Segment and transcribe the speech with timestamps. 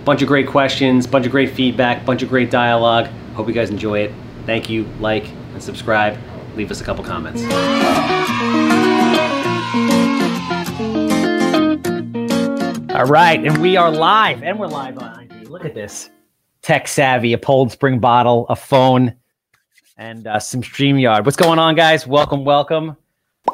[0.08, 3.06] bunch of great questions, bunch of great feedback, bunch of great dialogue.
[3.34, 4.10] Hope you guys enjoy it.
[4.46, 4.86] Thank you.
[5.00, 6.16] Like and subscribe.
[6.56, 7.42] Leave us a couple comments.
[12.94, 15.50] All right, and we are live, and we're live on IG.
[15.50, 16.08] Look at this.
[16.62, 19.14] Tech savvy, a Poland Spring bottle, a phone,
[19.98, 21.26] and uh, some StreamYard.
[21.26, 22.06] What's going on, guys?
[22.06, 22.96] Welcome, welcome.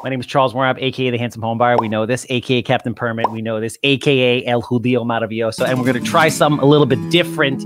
[0.03, 1.77] My name is Charles Weinraub, aka the Handsome Home Buyer.
[1.77, 3.31] We know this, aka Captain Permit.
[3.31, 5.65] We know this, aka El Judío Maravilloso.
[5.67, 7.61] And we're going to try something a little bit different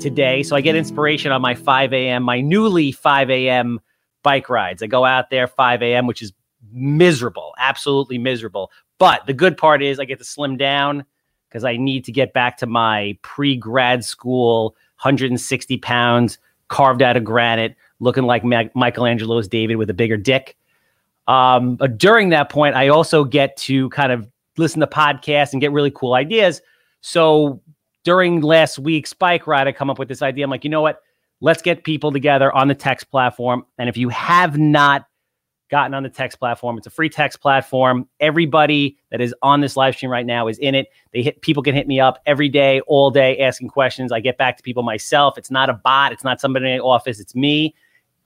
[0.00, 0.42] today.
[0.42, 3.80] So I get inspiration on my 5 a.m., my newly 5 a.m.
[4.22, 4.82] bike rides.
[4.82, 6.32] I go out there 5 a.m., which is
[6.72, 8.70] miserable, absolutely miserable.
[8.98, 11.04] But the good part is I get to slim down
[11.48, 17.16] because I need to get back to my pre grad school 160 pounds, carved out
[17.16, 20.56] of granite, looking like Michelangelo's David with a bigger dick.
[21.26, 25.60] Um, but during that point, I also get to kind of listen to podcasts and
[25.60, 26.60] get really cool ideas.
[27.00, 27.62] So
[28.04, 30.44] during last week's bike ride, I come up with this idea.
[30.44, 31.00] I'm like, you know what?
[31.40, 33.64] Let's get people together on the text platform.
[33.78, 35.06] And if you have not
[35.70, 38.08] gotten on the text platform, it's a free text platform.
[38.20, 40.88] Everybody that is on this live stream right now is in it.
[41.12, 44.12] They hit people can hit me up every day, all day, asking questions.
[44.12, 45.36] I get back to people myself.
[45.36, 46.12] It's not a bot.
[46.12, 47.18] It's not somebody in the office.
[47.18, 47.74] It's me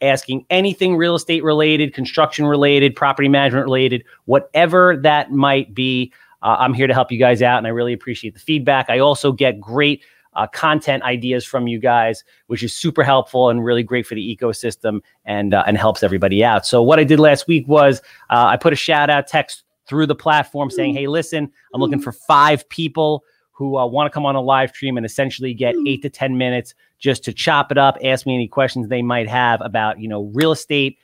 [0.01, 6.13] asking anything real estate related, construction related, property management related, whatever that might be.
[6.43, 8.89] Uh, I'm here to help you guys out, and I really appreciate the feedback.
[8.89, 10.03] I also get great
[10.35, 14.37] uh, content ideas from you guys, which is super helpful and really great for the
[14.37, 16.65] ecosystem and uh, and helps everybody out.
[16.65, 20.07] So what I did last week was uh, I put a shout out text through
[20.07, 23.25] the platform saying, "Hey, listen, I'm looking for five people."
[23.59, 26.39] who uh, want to come on a live stream and essentially get eight to 10
[26.39, 30.09] minutes just to chop it up, ask me any questions they might have about, you
[30.09, 30.99] know, real estate,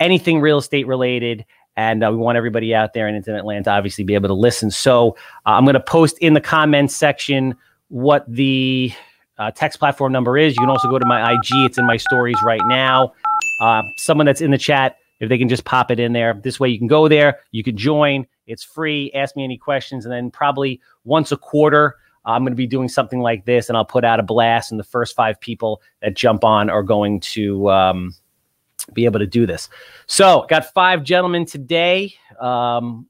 [0.00, 1.44] anything real estate related.
[1.76, 4.70] And uh, we want everybody out there in Atlanta to obviously be able to listen.
[4.70, 5.10] So
[5.44, 7.54] uh, I'm going to post in the comments section
[7.88, 8.92] what the
[9.38, 10.54] uh, text platform number is.
[10.54, 11.50] You can also go to my IG.
[11.52, 13.12] It's in my stories right now.
[13.60, 16.38] Uh, someone that's in the chat, if they can just pop it in there.
[16.42, 18.26] This way you can go there, you can join.
[18.46, 19.10] It's free.
[19.12, 20.04] Ask me any questions.
[20.04, 23.76] And then probably once a quarter, I'm going to be doing something like this and
[23.76, 24.70] I'll put out a blast.
[24.70, 28.14] And the first five people that jump on are going to um,
[28.92, 29.68] be able to do this.
[30.06, 32.14] So, got five gentlemen today.
[32.40, 33.06] Um,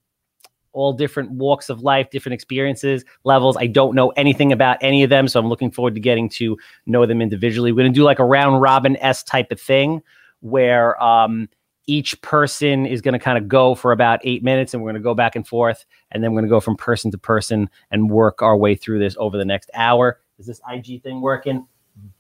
[0.77, 3.57] all different walks of life, different experiences, levels.
[3.57, 6.59] I don't know anything about any of them, so I'm looking forward to getting to
[6.85, 7.73] know them individually.
[7.73, 10.03] We're going to do like a round robin s type of thing,
[10.41, 11.49] where um,
[11.87, 15.01] each person is going to kind of go for about eight minutes and we're going
[15.01, 17.71] to go back and forth and then we're going to go from person to person
[17.91, 20.21] and work our way through this over the next hour.
[20.39, 21.67] Is this ig thing working?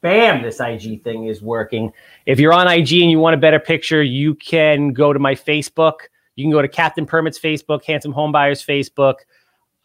[0.01, 1.93] Bam this ig thing is working.
[2.27, 5.35] If you're on ig and you want a better picture you can go to my
[5.35, 5.95] facebook.
[6.37, 9.17] You can go to captain permits facebook handsome homebuyers facebook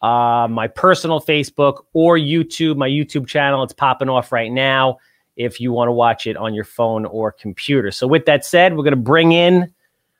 [0.00, 2.76] uh, my personal facebook or youtube.
[2.76, 4.98] My youtube channel it's popping off right now
[5.36, 7.90] if you want to watch it on your phone or computer.
[7.90, 9.72] So, with that said, we're going to bring in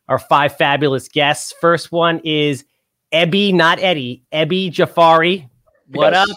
[0.08, 1.54] our five fabulous guests.
[1.60, 2.64] First one is
[3.12, 5.48] Ebby, not Eddie, Ebby Jafari.
[5.88, 6.36] What yes, up?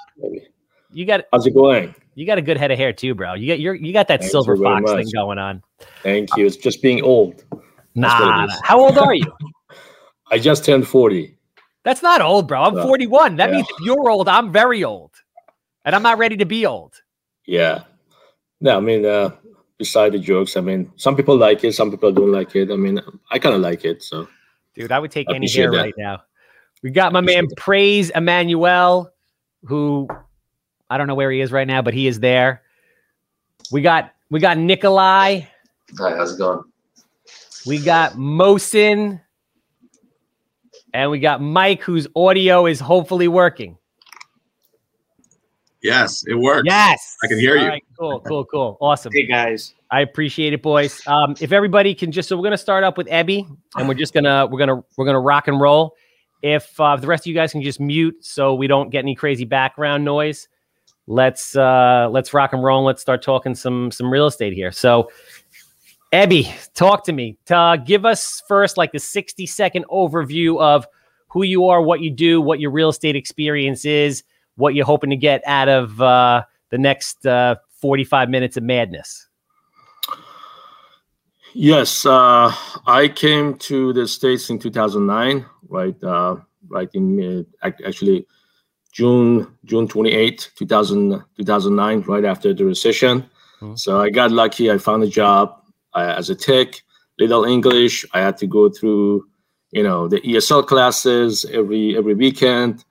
[0.91, 1.93] You got how's it going?
[2.15, 3.33] You got a good head of hair too, bro.
[3.33, 5.61] You got you you got that Thanks silver fox thing going on.
[6.03, 6.45] Thank you.
[6.45, 7.43] It's just being old.
[7.95, 8.47] Nah.
[8.63, 9.31] How old are you?
[10.31, 11.37] I just turned 40.
[11.83, 12.63] That's not old, bro.
[12.63, 13.35] I'm 41.
[13.35, 13.55] That yeah.
[13.55, 15.11] means if you're old, I'm very old.
[15.85, 16.99] And I'm not ready to be old.
[17.45, 17.83] Yeah.
[18.59, 19.31] Yeah, I mean, uh,
[19.77, 22.71] beside the jokes, I mean, some people like it, some people don't like it.
[22.71, 23.01] I mean,
[23.31, 24.01] I kind of like it.
[24.03, 24.27] So,
[24.73, 25.77] dude, I would take I any hair that.
[25.77, 26.23] right now.
[26.81, 29.11] We got my man Praise Emmanuel,
[29.63, 30.07] who
[30.89, 32.61] I don't know where he is right now, but he is there.
[33.71, 35.41] We got we got Nikolai.
[35.97, 36.63] Hi, how's it going?
[37.65, 39.21] We got Mosin.
[40.93, 43.77] And we got Mike, whose audio is hopefully working.
[45.81, 46.63] Yes, it works.
[46.65, 47.69] Yes, I can hear All you.
[47.69, 49.11] Right, cool, cool, cool, awesome.
[49.13, 51.01] Hey guys, I appreciate it, boys.
[51.05, 54.13] Um, if everybody can just, so we're gonna start up with Ebby, and we're just
[54.13, 55.95] gonna we're gonna we're gonna rock and roll.
[56.41, 59.15] If uh, the rest of you guys can just mute so we don't get any
[59.15, 60.47] crazy background noise,
[61.07, 62.79] let's uh, let's rock and roll.
[62.79, 64.71] And let's start talking some some real estate here.
[64.71, 65.11] So,
[66.11, 67.37] Ebby, talk to me.
[67.49, 70.87] Uh, give us first like the sixty second overview of
[71.27, 74.23] who you are, what you do, what your real estate experience is
[74.55, 79.27] what you're hoping to get out of uh, the next uh, 45 minutes of madness?
[81.53, 82.53] Yes, uh,
[82.85, 86.03] I came to the states in 2009, right?
[86.03, 86.37] Uh,
[86.67, 88.27] right in uh, actually
[88.91, 93.21] June June 28, 2000, 2009, right after the recession.
[93.61, 93.75] Mm-hmm.
[93.75, 94.69] So I got lucky.
[94.69, 95.61] I found a job
[95.93, 96.81] uh, as a tech,
[97.19, 98.05] little English.
[98.13, 99.25] I had to go through,
[99.71, 102.83] you know, the ESL classes every every weekend.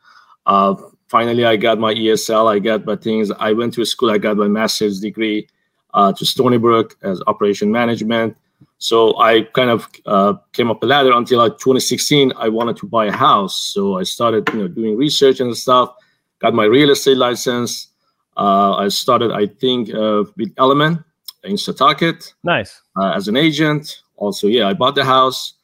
[1.15, 2.53] Finally, I got my ESL.
[2.53, 3.31] I got my things.
[3.39, 4.11] I went to school.
[4.11, 5.47] I got my master's degree
[5.95, 8.37] uh, to Stony Brook as operation management.
[8.79, 12.33] So I kind of uh, came up the ladder until like 2016.
[12.37, 15.95] I wanted to buy a house, so I started, you know, doing research and stuff.
[16.41, 17.91] Got my real estate license.
[18.37, 20.99] Uh, I started, I think, uh, with Element
[21.45, 22.35] in Setauket.
[22.43, 22.83] Nice.
[23.01, 24.03] Uh, as an agent.
[24.17, 25.55] Also, yeah, I bought the house.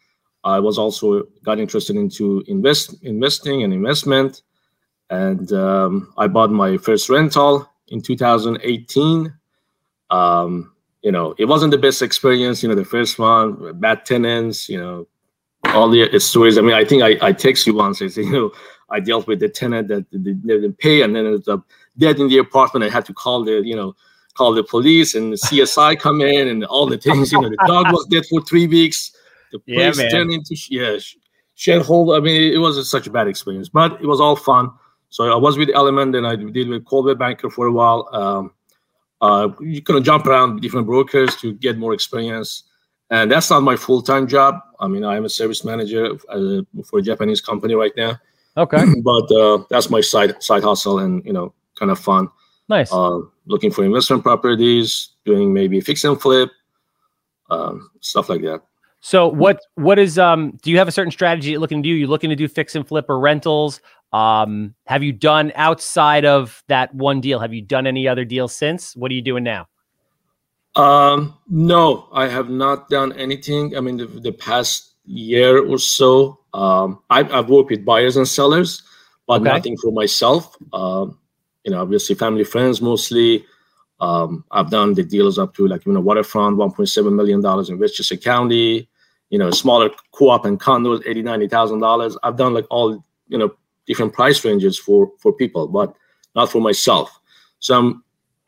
[0.44, 4.43] I was also got interested into invest investing and investment,
[5.11, 9.35] and um, I bought my first rental in 2018.
[10.11, 10.73] Um,
[11.03, 12.62] you know, it wasn't the best experience.
[12.62, 14.69] You know, the first one, bad tenants.
[14.69, 15.07] You know,
[15.67, 16.59] all the stories.
[16.59, 18.01] I mean, I think I, I text you once.
[18.01, 18.53] I said, you know,
[18.89, 21.59] I dealt with the tenant that didn't pay, and then it was uh,
[21.99, 22.85] dead in the apartment.
[22.85, 23.95] I had to call the, you know,
[24.35, 27.33] call the police and the CSI come in and all the things.
[27.33, 29.13] You know, the dog was dead for three weeks.
[29.53, 30.99] The place yeah, turned into yeah,
[31.56, 32.17] shithole.
[32.17, 34.71] I mean, it was such a bad experience, but it was all fun.
[35.11, 38.09] So I was with Element, and I did with Coldwell Banker for a while.
[38.12, 38.53] Um,
[39.21, 42.65] uh, you kind of jump around different brokers to get more experience.
[43.11, 44.61] And that's not my full time job.
[44.79, 48.19] I mean, I'm a service manager uh, for a Japanese company right now.
[48.57, 48.85] Okay.
[49.03, 52.29] but uh, that's my side side hustle and you know kind of fun.
[52.69, 52.93] Nice.
[52.93, 56.51] Uh, looking for investment properties, doing maybe fix and flip,
[57.51, 58.63] um, stuff like that.
[59.01, 61.95] So what what is um do you have a certain strategy you're looking to do?
[61.95, 63.81] You're looking to do fix and flip or rentals?
[64.12, 67.39] Um, have you done outside of that one deal?
[67.39, 68.97] Have you done any other deals since?
[68.97, 69.69] What are you doing now?
[70.77, 73.77] Um, no, I have not done anything.
[73.77, 78.27] I mean, the, the past year or so, um, I've, I've, worked with buyers and
[78.27, 78.83] sellers,
[79.27, 79.51] but okay.
[79.51, 80.56] nothing for myself.
[80.73, 81.19] Um,
[81.65, 83.45] you know, obviously family friends mostly.
[84.01, 87.79] Um, I've done the deals up to like you know waterfront, 1.7 million dollars in
[87.79, 88.89] Westchester County.
[89.29, 92.17] You know, smaller co-op and condos, 80, 90 thousand dollars.
[92.23, 93.55] I've done like all you know
[93.91, 95.93] different price ranges for for people, but
[96.37, 97.09] not for myself.
[97.59, 98.05] So I'm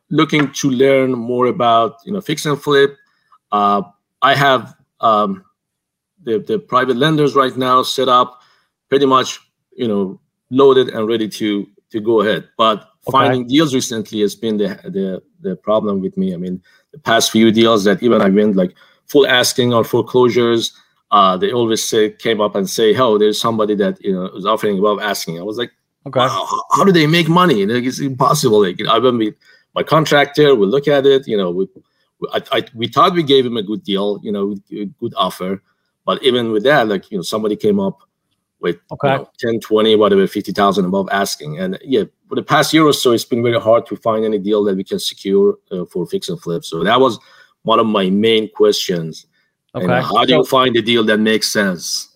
[0.08, 2.96] looking to learn more about you know fix and flip.
[3.50, 3.82] Uh,
[4.22, 5.44] I have um,
[6.22, 8.40] the the private lenders right now set up,
[8.88, 9.40] pretty much
[9.72, 12.48] you know loaded and ready to to go ahead.
[12.56, 13.10] But okay.
[13.10, 16.34] finding deals recently has been the the the problem with me.
[16.34, 16.62] I mean,
[16.92, 20.72] the past few deals that even I went like full asking or foreclosures
[21.12, 24.46] uh, they always say came up and say, "Oh, there's somebody that you know is
[24.46, 25.70] offering above asking." I was like,
[26.06, 27.66] "Okay, wow, how, how, do they make money?
[27.66, 29.34] Like, it's impossible." Like, you know, I went with
[29.74, 30.54] my contractor.
[30.54, 31.28] We look at it.
[31.28, 31.68] You know, we
[32.32, 34.20] I, I, we thought we gave him a good deal.
[34.22, 35.62] You know, good offer,
[36.06, 38.00] but even with that, like you know, somebody came up
[38.60, 39.12] with okay.
[39.12, 41.58] you know, 10, 20, whatever, 50,000 above asking.
[41.58, 44.38] And yeah, for the past year or so, it's been very hard to find any
[44.38, 46.64] deal that we can secure uh, for fix and flip.
[46.64, 47.18] So that was
[47.64, 49.26] one of my main questions
[49.74, 49.84] Okay.
[49.84, 52.08] And how do you find a deal that makes sense?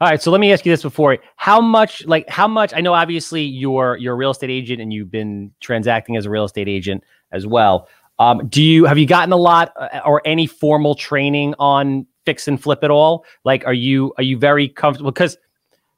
[0.00, 2.72] All right, so let me ask you this before: How much, like, how much?
[2.72, 6.30] I know obviously you're you're a real estate agent and you've been transacting as a
[6.30, 7.02] real estate agent
[7.32, 7.88] as well.
[8.20, 12.46] Um, do you have you gotten a lot uh, or any formal training on fix
[12.46, 13.24] and flip at all?
[13.44, 15.10] Like, are you are you very comfortable?
[15.10, 15.36] Because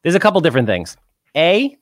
[0.03, 0.97] there's a couple different things.
[1.37, 1.77] A,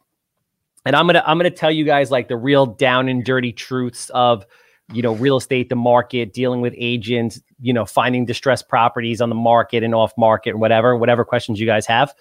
[0.84, 4.10] and I'm gonna I'm gonna tell you guys like the real down and dirty truths
[4.10, 4.44] of
[4.92, 9.28] you know real estate the market dealing with agents you know finding distressed properties on
[9.28, 12.14] the market and off market and whatever whatever questions you guys have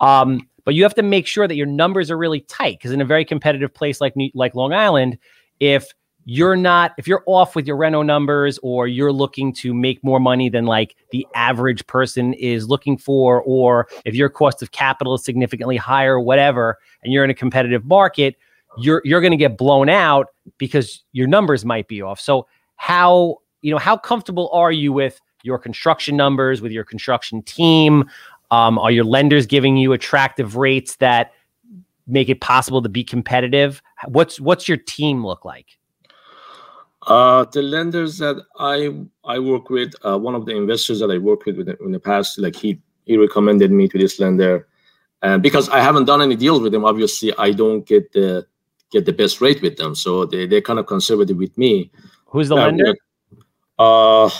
[0.00, 3.00] um, but you have to make sure that your numbers are really tight because in
[3.00, 5.18] a very competitive place like like long island
[5.60, 5.92] if
[6.24, 10.20] you're not if you're off with your reno numbers or you're looking to make more
[10.20, 15.14] money than like the average person is looking for or if your cost of capital
[15.14, 18.36] is significantly higher whatever and you're in a competitive market
[18.78, 22.20] you're you're going to get blown out because your numbers might be off.
[22.20, 27.42] So how you know how comfortable are you with your construction numbers with your construction
[27.42, 28.08] team?
[28.50, 31.32] Um, are your lenders giving you attractive rates that
[32.06, 33.82] make it possible to be competitive?
[34.06, 35.78] What's what's your team look like?
[37.06, 41.18] Uh, the lenders that I I work with, uh, one of the investors that I
[41.18, 44.68] worked with in the past, like he he recommended me to this lender,
[45.22, 48.46] and because I haven't done any deals with them, obviously I don't get the
[48.92, 49.94] get the best rate with them.
[49.94, 51.90] So they they're kind of conservative with me.
[52.26, 52.94] Who's the lender?
[53.82, 54.30] Uh,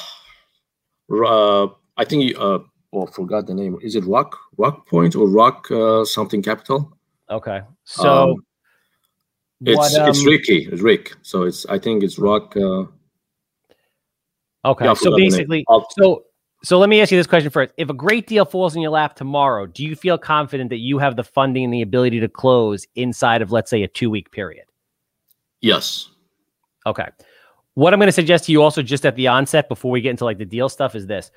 [1.11, 2.59] uh, I think uh,
[2.93, 3.79] oh, forgot the name.
[3.83, 6.97] Is it Rock Rock Point or Rock uh, something Capital?
[7.29, 8.09] Okay, so.
[8.09, 8.45] Um,
[9.65, 11.15] It's what, um, it's Ricky, it's Rick.
[11.23, 12.57] So it's I think it's Rock.
[12.57, 12.87] Uh,
[14.65, 16.25] okay, yeah, so basically, so
[16.65, 18.91] so let me ask you this question first: If a great deal falls in your
[18.91, 22.29] lap tomorrow, do you feel confident that you have the funding and the ability to
[22.29, 24.67] close inside of, let's say, a two week period?
[25.61, 26.11] Yes.
[26.85, 27.07] Okay.
[27.75, 30.11] What I'm going to suggest to you also, just at the onset, before we get
[30.11, 31.31] into like the deal stuff, is this.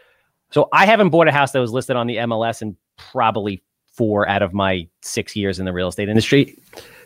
[0.52, 3.64] So I haven't bought a house that was listed on the MLS in probably
[3.94, 6.58] four out of my six years in the real estate industry.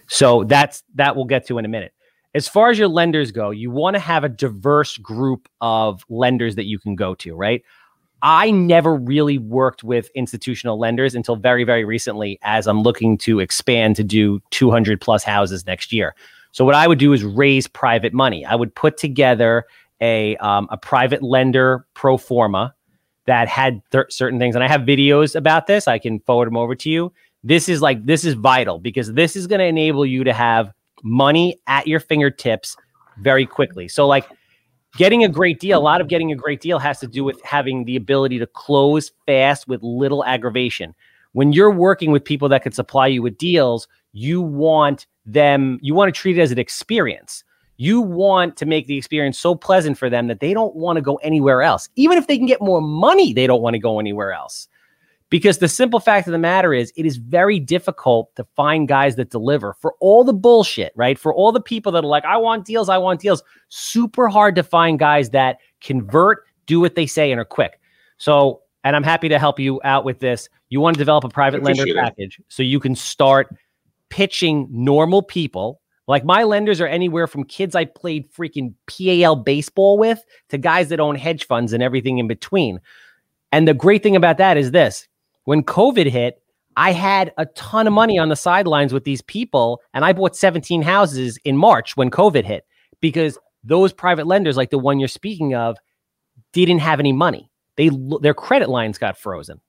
[0.07, 1.93] So that's that we'll get to in a minute.
[2.35, 6.55] As far as your lenders go, you want to have a diverse group of lenders
[6.55, 7.63] that you can go to, right?
[8.21, 13.39] I never really worked with institutional lenders until very, very recently as I'm looking to
[13.39, 16.15] expand to do 200 plus houses next year.
[16.51, 18.45] So what I would do is raise private money.
[18.45, 19.65] I would put together
[20.01, 22.73] a um, a private lender pro forma
[23.25, 25.87] that had th- certain things, and I have videos about this.
[25.87, 27.13] I can forward them over to you.
[27.43, 30.71] This is like this is vital because this is going to enable you to have
[31.03, 32.75] money at your fingertips
[33.19, 33.87] very quickly.
[33.87, 34.25] So like
[34.97, 37.41] getting a great deal, a lot of getting a great deal has to do with
[37.43, 40.95] having the ability to close fast with little aggravation.
[41.33, 45.93] When you're working with people that can supply you with deals, you want them, you
[45.93, 47.43] want to treat it as an experience.
[47.77, 51.01] You want to make the experience so pleasant for them that they don't want to
[51.01, 51.87] go anywhere else.
[51.95, 54.67] Even if they can get more money, they don't want to go anywhere else.
[55.29, 59.15] Because the simple fact of the matter is, it is very difficult to find guys
[59.15, 61.19] that deliver for all the bullshit, right?
[61.19, 63.43] For all the people that are like, I want deals, I want deals.
[63.69, 67.79] Super hard to find guys that convert, do what they say, and are quick.
[68.17, 70.49] So, and I'm happy to help you out with this.
[70.69, 73.53] You want to develop a private lender package so you can start
[74.09, 75.81] pitching normal people.
[76.07, 80.89] Like my lenders are anywhere from kids I played freaking PAL baseball with to guys
[80.89, 82.79] that own hedge funds and everything in between.
[83.51, 85.07] And the great thing about that is this
[85.45, 86.41] when COVID hit,
[86.77, 90.35] I had a ton of money on the sidelines with these people, and I bought
[90.35, 92.65] 17 houses in March when COVID hit
[93.01, 95.77] because those private lenders, like the one you're speaking of,
[96.53, 97.51] didn't have any money.
[97.79, 99.61] They their credit lines got frozen.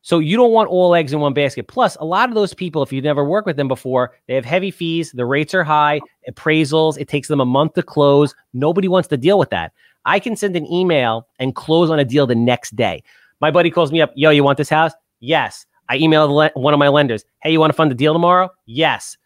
[0.00, 1.68] So you don't want all eggs in one basket.
[1.68, 4.46] Plus, a lot of those people, if you've never worked with them before, they have
[4.46, 8.34] heavy fees, the rates are high, appraisals, it takes them a month to close.
[8.54, 9.72] Nobody wants to deal with that.
[10.06, 13.02] I can send an email and close on a deal the next day.
[13.40, 14.92] My buddy calls me up, yo, you want this house?
[15.20, 15.66] Yes.
[15.90, 18.48] I emailed le- one of my lenders, hey, you want to fund the deal tomorrow?
[18.64, 19.18] Yes.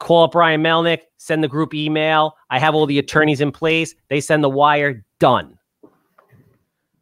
[0.00, 2.36] Call up Brian Melnick, send the group email.
[2.50, 3.94] I have all the attorneys in place.
[4.08, 5.56] They send the wire, done.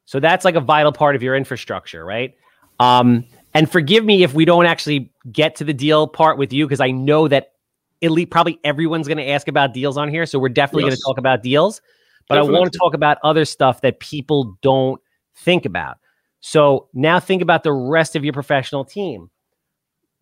[0.04, 2.34] So that's like a vital part of your infrastructure, right?
[2.80, 6.66] Um, and forgive me if we don't actually get to the deal part with you,
[6.66, 7.52] because I know that
[8.00, 10.26] elite probably everyone's going to ask about deals on here.
[10.26, 10.90] So we're definitely yes.
[10.90, 11.80] going to talk about deals,
[12.28, 12.56] but definitely.
[12.56, 15.00] I want to talk about other stuff that people don't
[15.36, 15.98] think about.
[16.40, 19.30] So now think about the rest of your professional team.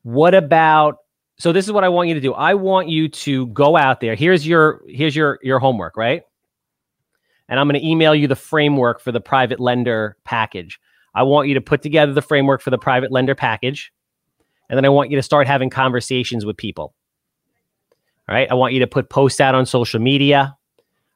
[0.03, 0.99] What about
[1.39, 2.35] so this is what I want you to do.
[2.35, 4.15] I want you to go out there.
[4.15, 6.23] Here's your here's your your homework, right?
[7.49, 10.79] And I'm going to email you the framework for the private lender package.
[11.15, 13.93] I want you to put together the framework for the private lender package.
[14.71, 16.95] And then I want you to start having conversations with people.
[18.29, 18.51] All right?
[18.51, 20.57] I want you to put posts out on social media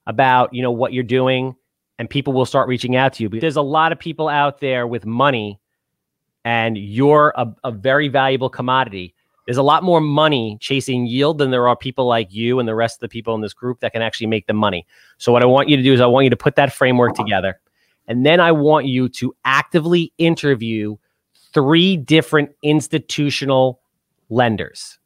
[0.06, 1.54] about, you know, what you're doing
[1.98, 3.30] and people will start reaching out to you.
[3.30, 5.60] But there's a lot of people out there with money,
[6.44, 9.14] and you're a, a very valuable commodity.
[9.46, 12.74] There's a lot more money chasing yield than there are people like you and the
[12.74, 14.86] rest of the people in this group that can actually make the money.
[15.18, 17.14] So, what I want you to do is, I want you to put that framework
[17.14, 17.60] together.
[18.08, 20.96] And then I want you to actively interview
[21.52, 23.80] three different institutional
[24.28, 24.98] lenders,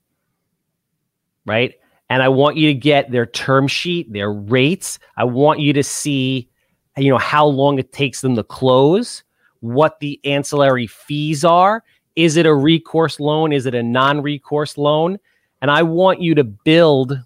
[1.46, 1.74] right?
[2.08, 4.98] And I want you to get their term sheet, their rates.
[5.16, 6.50] I want you to see
[6.96, 9.22] you know how long it takes them to close
[9.60, 11.84] what the ancillary fees are
[12.24, 13.52] is it a recourse loan?
[13.52, 15.18] Is it a non-recourse loan?
[15.62, 17.18] And i want you to build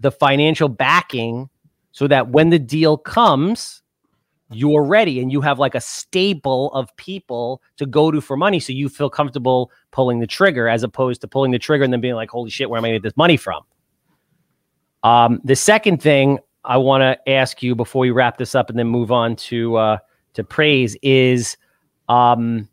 [0.00, 1.48] the financial backing
[1.92, 3.82] so that when the deal comes
[4.54, 8.60] you're ready and you have like a stable of people to go to for money.
[8.60, 12.00] So you feel comfortable pulling the trigger as opposed to pulling the trigger and then
[12.00, 13.62] being like holy shit where am i going to get this money from?
[15.02, 18.78] Um, the second thing I want to ask you before we wrap this up and
[18.78, 19.98] then move on to uh,
[20.34, 21.56] to praise is
[22.08, 22.68] um,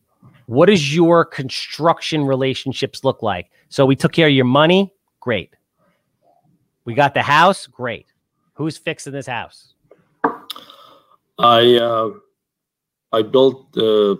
[0.49, 3.51] what does your construction relationships look like?
[3.69, 5.55] So we took care of your money, great.
[6.85, 8.07] We got the house, great.
[8.53, 9.75] Who's fixing this house?
[11.37, 12.09] I uh,
[13.11, 14.15] I built uh,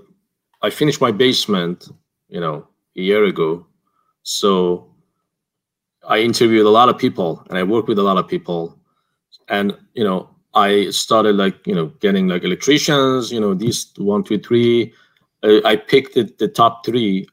[0.61, 1.89] I finished my basement,
[2.27, 3.65] you know, a year ago.
[4.21, 4.93] So
[6.07, 8.77] I interviewed a lot of people and I worked with a lot of people
[9.47, 14.23] and you know i started like you know getting like electricians you know these one
[14.23, 14.91] two three
[15.43, 17.27] i, picked the, the top three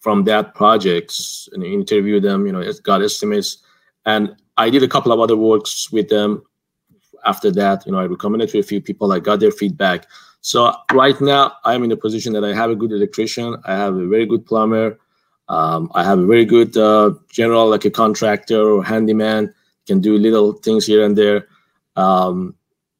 [0.00, 3.58] from that projects and interviewed them you know got estimates
[4.04, 6.42] and I did a couple of other works with them.
[7.24, 9.12] After that, you know, I recommended to a few people.
[9.12, 10.06] I got their feedback.
[10.40, 13.56] So right now, I'm in a position that I have a good electrician.
[13.64, 14.98] I have a very good plumber.
[15.48, 19.54] Um, I have a very good uh, general, like a contractor or handyman,
[19.86, 21.46] can do little things here and there.
[21.94, 22.56] Um,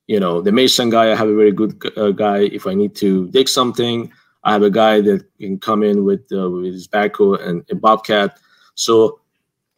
[0.07, 2.41] you know, the mason guy, I have a very good uh, guy.
[2.41, 4.13] If I need to dig something,
[4.45, 7.75] I have a guy that can come in with uh, with his backhoe and a
[7.75, 8.39] bobcat.
[8.75, 9.21] So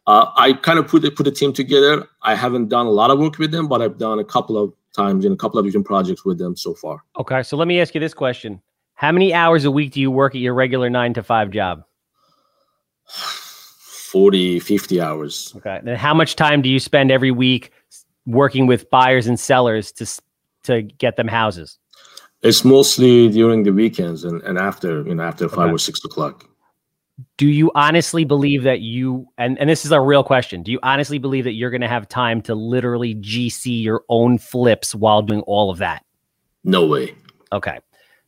[0.07, 2.07] uh, I kind of put the, put a team together.
[2.21, 4.73] I haven't done a lot of work with them, but I've done a couple of
[4.93, 7.03] times in a couple of different projects with them so far.
[7.19, 8.61] Okay, so let me ask you this question:
[8.95, 11.83] How many hours a week do you work at your regular nine to five job?
[14.15, 15.53] 40, 50 hours.
[15.57, 17.71] Okay, and how much time do you spend every week
[18.25, 20.21] working with buyers and sellers to
[20.63, 21.77] to get them houses?
[22.45, 25.73] It's mostly during the weekends and, and after you know after five okay.
[25.73, 26.47] or six o'clock.
[27.37, 30.79] Do you honestly believe that you and, and this is a real question do you
[30.83, 35.23] honestly believe that you're going to have time to literally gc your own flips while
[35.23, 36.05] doing all of that?
[36.63, 37.15] No way.
[37.51, 37.79] Okay.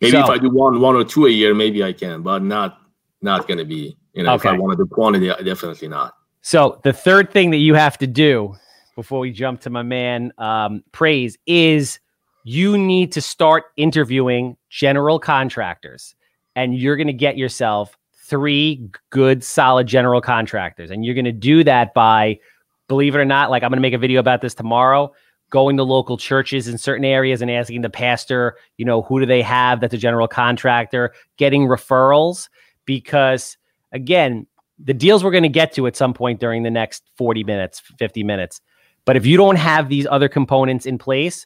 [0.02, 2.42] Maybe so, if i do one one or two a year maybe i can but
[2.42, 2.80] not
[3.22, 4.50] not going to be you know okay.
[4.50, 6.16] if i wanted the quantity definitely not.
[6.42, 8.56] So the third thing that you have to do
[8.96, 12.00] before we jump to my man um, praise is
[12.48, 16.16] you need to start interviewing general contractors
[16.56, 20.90] and you're going to get yourself three good, solid general contractors.
[20.90, 22.40] And you're going to do that by,
[22.88, 25.12] believe it or not, like I'm going to make a video about this tomorrow,
[25.50, 29.26] going to local churches in certain areas and asking the pastor, you know, who do
[29.26, 32.48] they have that's a general contractor, getting referrals.
[32.86, 33.58] Because
[33.92, 34.48] again,
[34.80, 37.82] the deals we're going to get to at some point during the next 40 minutes,
[38.00, 38.62] 50 minutes.
[39.04, 41.46] But if you don't have these other components in place,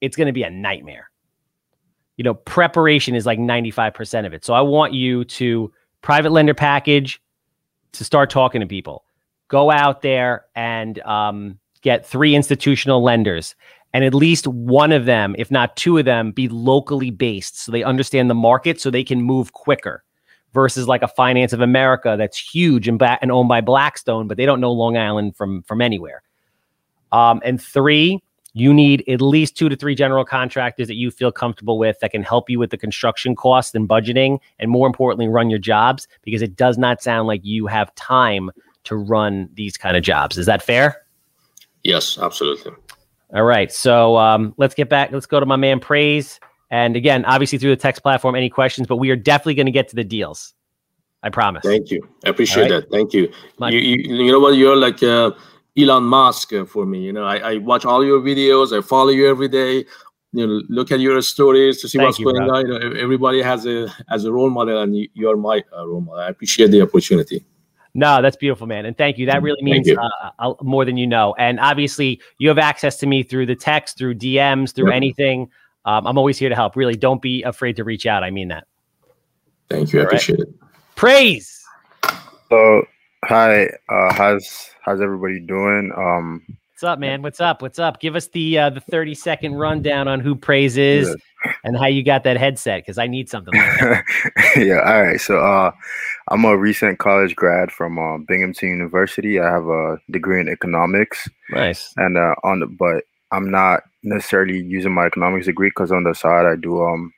[0.00, 1.10] it's going to be a nightmare.
[2.16, 4.44] You know, preparation is like 95% of it.
[4.44, 5.72] So I want you to
[6.02, 7.20] private lender package
[7.92, 9.04] to start talking to people.
[9.48, 13.54] Go out there and um, get three institutional lenders,
[13.92, 17.70] and at least one of them, if not two of them, be locally based so
[17.70, 20.02] they understand the market so they can move quicker
[20.52, 24.36] versus like a Finance of America that's huge and, ba- and owned by Blackstone, but
[24.36, 26.22] they don't know Long Island from from anywhere.
[27.12, 28.22] Um, and three,
[28.56, 32.12] you need at least two to three general contractors that you feel comfortable with that
[32.12, 36.08] can help you with the construction costs and budgeting, and more importantly, run your jobs
[36.22, 38.50] because it does not sound like you have time
[38.84, 40.38] to run these kind of jobs.
[40.38, 41.02] Is that fair?
[41.84, 42.72] Yes, absolutely.
[43.34, 43.70] All right.
[43.70, 45.12] So um, let's get back.
[45.12, 46.40] Let's go to my man Praise.
[46.70, 49.72] And again, obviously through the text platform, any questions, but we are definitely going to
[49.72, 50.54] get to the deals.
[51.22, 51.62] I promise.
[51.62, 52.08] Thank you.
[52.24, 52.80] I appreciate right?
[52.80, 52.90] that.
[52.90, 53.30] Thank you.
[53.60, 54.24] You, you.
[54.24, 54.56] you, know what?
[54.56, 55.32] You're like, uh,
[55.78, 57.00] Elon Musk for me.
[57.00, 58.76] You know, I, I, watch all your videos.
[58.76, 59.84] I follow you every day.
[60.32, 62.56] You know, look at your stories to see Thank what's you, going bro.
[62.56, 62.66] on.
[62.66, 65.86] You know, everybody has a as a role model, and you, you are my uh,
[65.86, 66.20] role model.
[66.20, 67.44] I appreciate the opportunity.
[67.94, 69.24] No, that's beautiful, man, and thank you.
[69.24, 71.34] That really means uh, more than you know.
[71.38, 74.96] And obviously, you have access to me through the text, through DMs, through yep.
[74.96, 75.48] anything.
[75.86, 76.76] Um, I'm always here to help.
[76.76, 78.22] Really, don't be afraid to reach out.
[78.22, 78.66] I mean that.
[79.70, 80.00] Thank you.
[80.00, 80.48] I appreciate it.
[80.94, 81.64] Praise.
[82.50, 82.84] So
[83.24, 85.92] Hi, uh, how's how's everybody doing?
[85.96, 86.42] Um,
[86.76, 87.22] What's up, man?
[87.22, 87.62] What's up?
[87.62, 88.00] What's up?
[88.00, 91.08] Give us the uh, the thirty second rundown on who Praise is
[91.42, 91.52] yeah.
[91.64, 93.54] and how you got that headset because I need something.
[93.54, 94.04] Like
[94.56, 94.82] yeah.
[94.84, 95.18] All right.
[95.18, 95.72] So, uh,
[96.28, 99.40] I'm a recent college grad from uh, Binghamton University.
[99.40, 101.26] I have a degree in economics.
[101.50, 101.94] Nice.
[101.96, 106.14] And uh, on the but I'm not necessarily using my economics degree because on the
[106.14, 107.10] side I do um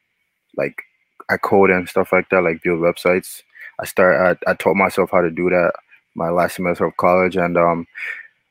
[0.57, 0.83] like
[1.29, 3.43] I code and stuff like that, like build websites.
[3.81, 5.73] I start I, I taught myself how to do that
[6.19, 7.87] my last semester of college, and um,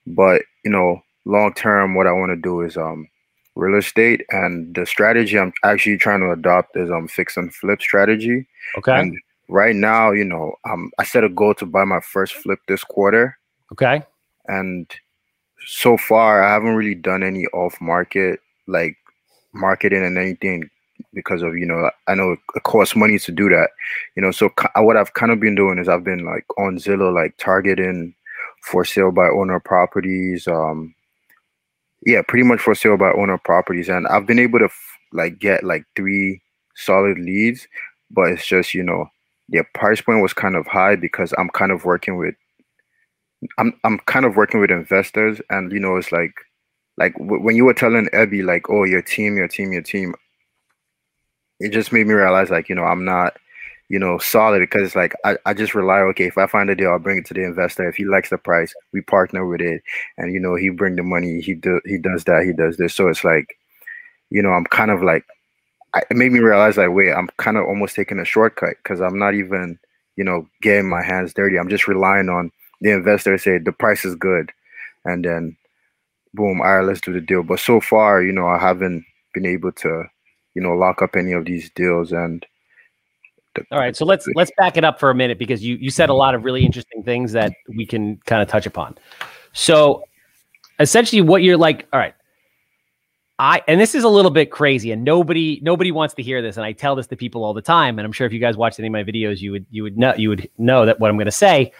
[0.08, 3.08] but you know, long term, what I want to do is um,
[3.56, 7.82] real estate, and the strategy I'm actually trying to adopt is um, fix and flip
[7.82, 8.48] strategy.
[8.78, 8.98] Okay.
[9.00, 9.16] And
[9.50, 12.84] right now, you know, um, I set a goal to buy my first flip this
[12.84, 13.38] quarter.
[13.74, 14.02] Okay.
[14.48, 14.90] And
[15.66, 18.98] so far, I haven't really done any off market like
[19.54, 20.70] marketing and anything
[21.13, 23.70] because of you know I know it costs money to do that,
[24.15, 24.32] you know.
[24.32, 28.13] So what I've kind of been doing is I've been like on Zillow, like targeting
[28.63, 30.48] for sale by owner properties.
[30.48, 30.93] Um,
[32.06, 35.39] yeah, pretty much for sale by owner properties, and I've been able to f- like
[35.39, 36.41] get like three
[36.76, 37.67] solid leads,
[38.12, 39.08] but it's just you know
[39.50, 42.36] the price point was kind of high because I'm kind of working with
[43.58, 46.34] I'm I'm kind of working with investors, and you know it's like
[46.98, 50.13] like w- when you were telling Ebby like, oh, your team, your team, your team
[51.60, 53.38] it just made me realize like you know i'm not
[53.89, 56.76] you know solid because it's like I, I just rely okay if i find a
[56.76, 57.88] deal i'll bring it to the investor.
[57.88, 59.82] If he likes the price we partner with it.
[60.17, 62.93] And you know he bring the money he do he does that he does this.
[62.93, 63.58] So it's like
[64.30, 65.26] you know i'm kind of like
[65.96, 69.17] it made me realize like wait i'm kind of almost taking a shortcut because i'm
[69.17, 69.80] not even
[70.17, 71.58] you know getting my hands dirty.
[71.58, 74.52] I'm just relying on the investor to say the price is good.
[75.06, 75.56] And then
[76.34, 77.43] boom, all right, let's do the deal.
[77.43, 80.04] But so far, you know, I haven't been able to,
[80.58, 82.43] you know, lock up any of these deals and
[83.72, 86.10] all right, so let's let's back it up for a minute because you you said
[86.10, 86.20] a mm-hmm.
[86.20, 88.98] lot of really interesting things that we can kind of touch upon.
[89.54, 90.04] So
[90.80, 92.13] essentially what you're like, all right,
[93.39, 96.58] I and this is a little bit crazy, and nobody nobody wants to hear this.
[96.58, 97.98] And I tell this to people all the time.
[97.98, 99.98] And I'm sure if you guys watched any of my videos, you would you would
[99.98, 101.72] know you would know that what I'm going to say.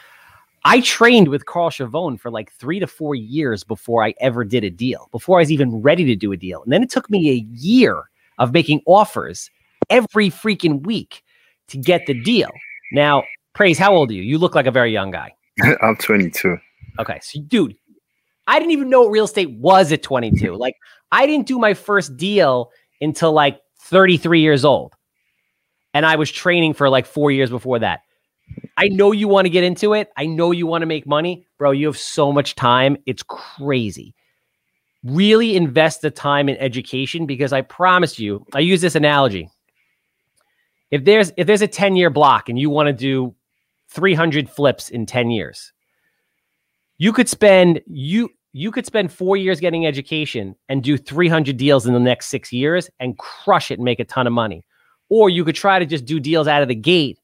[0.65, 4.63] I trained with Carl Chavone for like three to four years before I ever did
[4.63, 6.63] a deal, before I was even ready to do a deal.
[6.63, 9.50] And then it took me a year of making offers
[9.89, 11.23] every freaking week
[11.69, 12.50] to get the deal.
[12.91, 13.23] Now,
[13.54, 14.21] praise, how old are you?
[14.21, 15.34] You look like a very young guy.
[15.82, 16.58] I'm 22.
[17.00, 17.76] Okay, so dude,
[18.47, 20.54] I didn't even know what real estate was at 22.
[20.58, 20.76] Like
[21.12, 24.93] I didn't do my first deal until like 33 years old.
[25.93, 28.02] And I was training for like 4 years before that.
[28.78, 30.10] I know you want to get into it.
[30.17, 31.47] I know you want to make money.
[31.58, 32.97] Bro, you have so much time.
[33.06, 34.13] It's crazy.
[35.07, 39.49] Really invest the time in education because I promise you, I use this analogy.
[40.91, 43.35] If there's if there's a 10-year block and you want to do
[43.89, 45.71] 300 flips in 10 years,
[46.97, 51.85] you could spend you you could spend four years getting education and do 300 deals
[51.85, 54.63] in the next six years and crush it and make a ton of money.
[55.09, 57.19] Or you could try to just do deals out of the gate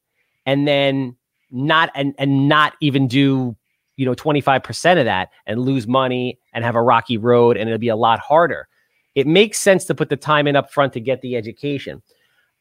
[0.46, 1.16] and then
[1.50, 3.56] not and, and not even do
[3.96, 7.78] you know 25% of that and lose money and have a rocky road and it'll
[7.78, 8.68] be a lot harder.
[9.14, 12.02] It makes sense to put the time in up front to get the education.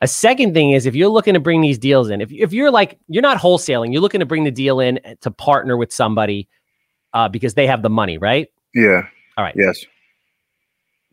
[0.01, 2.71] A second thing is if you're looking to bring these deals in, if, if you're
[2.71, 6.49] like, you're not wholesaling, you're looking to bring the deal in to partner with somebody
[7.13, 8.49] uh, because they have the money, right?
[8.73, 9.08] Yeah.
[9.38, 9.56] All right.
[9.58, 9.86] Yes.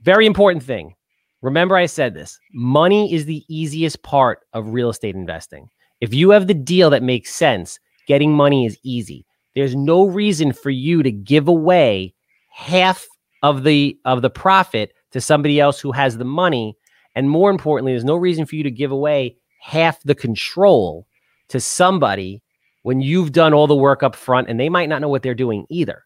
[0.03, 0.95] Very important thing.
[1.43, 5.69] Remember, I said this money is the easiest part of real estate investing.
[6.01, 9.25] If you have the deal that makes sense, getting money is easy.
[9.55, 12.15] There's no reason for you to give away
[12.61, 13.07] half
[13.43, 16.77] of the of the profit to somebody else who has the money
[17.15, 21.07] and more importantly there's no reason for you to give away half the control
[21.49, 22.43] to somebody
[22.83, 25.35] when you've done all the work up front and they might not know what they're
[25.35, 26.05] doing either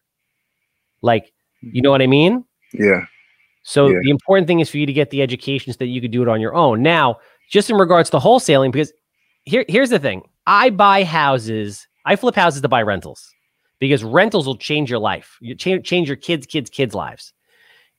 [1.01, 2.45] like you know what I mean?
[2.73, 3.05] Yeah.
[3.63, 3.99] So Yeah.
[4.03, 6.21] the important thing is for you to get the education so that you could do
[6.21, 6.83] it on your own.
[6.83, 7.17] Now,
[7.49, 8.93] just in regards to wholesaling, because
[9.45, 13.33] here, here's the thing: I buy houses, I flip houses to buy rentals
[13.85, 15.37] because rentals will change your life.
[15.41, 17.33] You change change your kids, kids, kids' lives.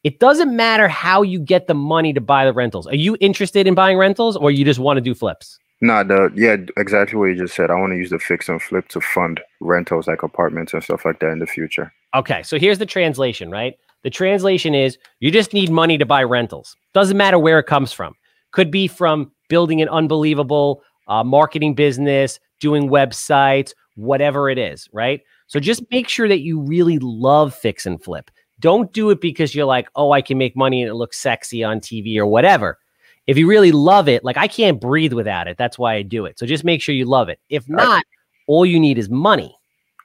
[0.02, 2.86] It doesn't matter how you get the money to buy the rentals.
[2.86, 5.58] Are you interested in buying rentals, or you just want to do flips?
[5.80, 7.70] No, the yeah, exactly what you just said.
[7.70, 11.04] I want to use the fix and flip to fund rentals like apartments and stuff
[11.04, 11.92] like that in the future.
[12.14, 13.76] Okay, so here's the translation, right?
[14.02, 16.76] The translation is you just need money to buy rentals.
[16.94, 18.14] Doesn't matter where it comes from.
[18.52, 25.22] Could be from building an unbelievable uh, marketing business, doing websites, whatever it is, right?
[25.46, 28.30] So just make sure that you really love fix and flip.
[28.60, 31.62] Don't do it because you're like, oh, I can make money and it looks sexy
[31.62, 32.78] on TV or whatever.
[33.26, 35.58] If you really love it, like I can't breathe without it.
[35.58, 36.38] That's why I do it.
[36.38, 37.40] So just make sure you love it.
[37.48, 38.04] If not,
[38.46, 39.56] all you need is money.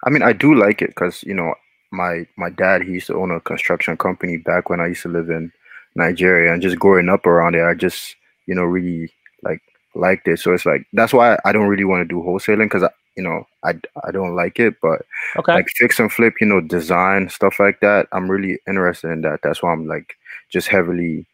[0.04, 1.54] I mean, I do like it because you know
[1.91, 5.10] my my dad he used to own a construction company back when I used to
[5.10, 5.51] live in
[5.95, 8.15] Nigeria, and just growing up around there, I just
[8.47, 9.62] you know really like
[9.93, 10.39] liked it.
[10.39, 13.24] So it's like that's why I don't really want to do wholesaling because I you
[13.24, 15.02] know I I don't like it, but
[15.38, 15.54] Okay.
[15.54, 18.08] like fix and flip, you know, design stuff like that.
[18.12, 19.39] I'm really interested in that.
[19.43, 20.15] That's why I'm like
[20.50, 21.26] just heavily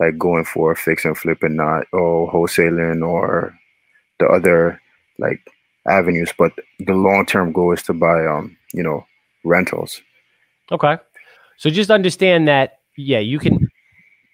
[0.00, 3.56] like going for fix and flip and not oh wholesaling or
[4.20, 4.80] the other
[5.18, 5.40] like
[5.86, 6.32] avenues.
[6.36, 9.06] But the long term goal is to buy um you know
[9.44, 10.00] rentals.
[10.72, 10.96] Okay.
[11.58, 13.70] So just understand that, yeah, you can.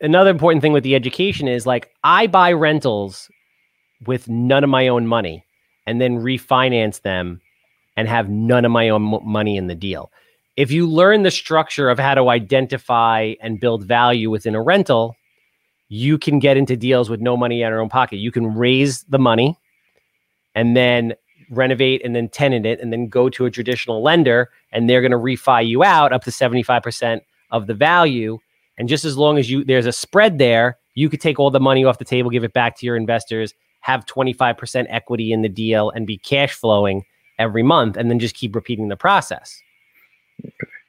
[0.00, 3.30] Another important thing with the education is like I buy rentals
[4.06, 5.44] with none of my own money
[5.90, 7.40] and then refinance them
[7.96, 10.12] and have none of my own mo- money in the deal.
[10.56, 15.16] If you learn the structure of how to identify and build value within a rental,
[15.88, 18.18] you can get into deals with no money in your own pocket.
[18.18, 19.58] You can raise the money
[20.54, 21.14] and then
[21.50, 25.10] renovate and then tenant it and then go to a traditional lender and they're going
[25.10, 28.38] to refi you out up to 75% of the value
[28.78, 31.58] and just as long as you there's a spread there you could take all the
[31.58, 35.48] money off the table give it back to your investors have 25% equity in the
[35.48, 37.04] deal and be cash flowing
[37.38, 39.60] every month and then just keep repeating the process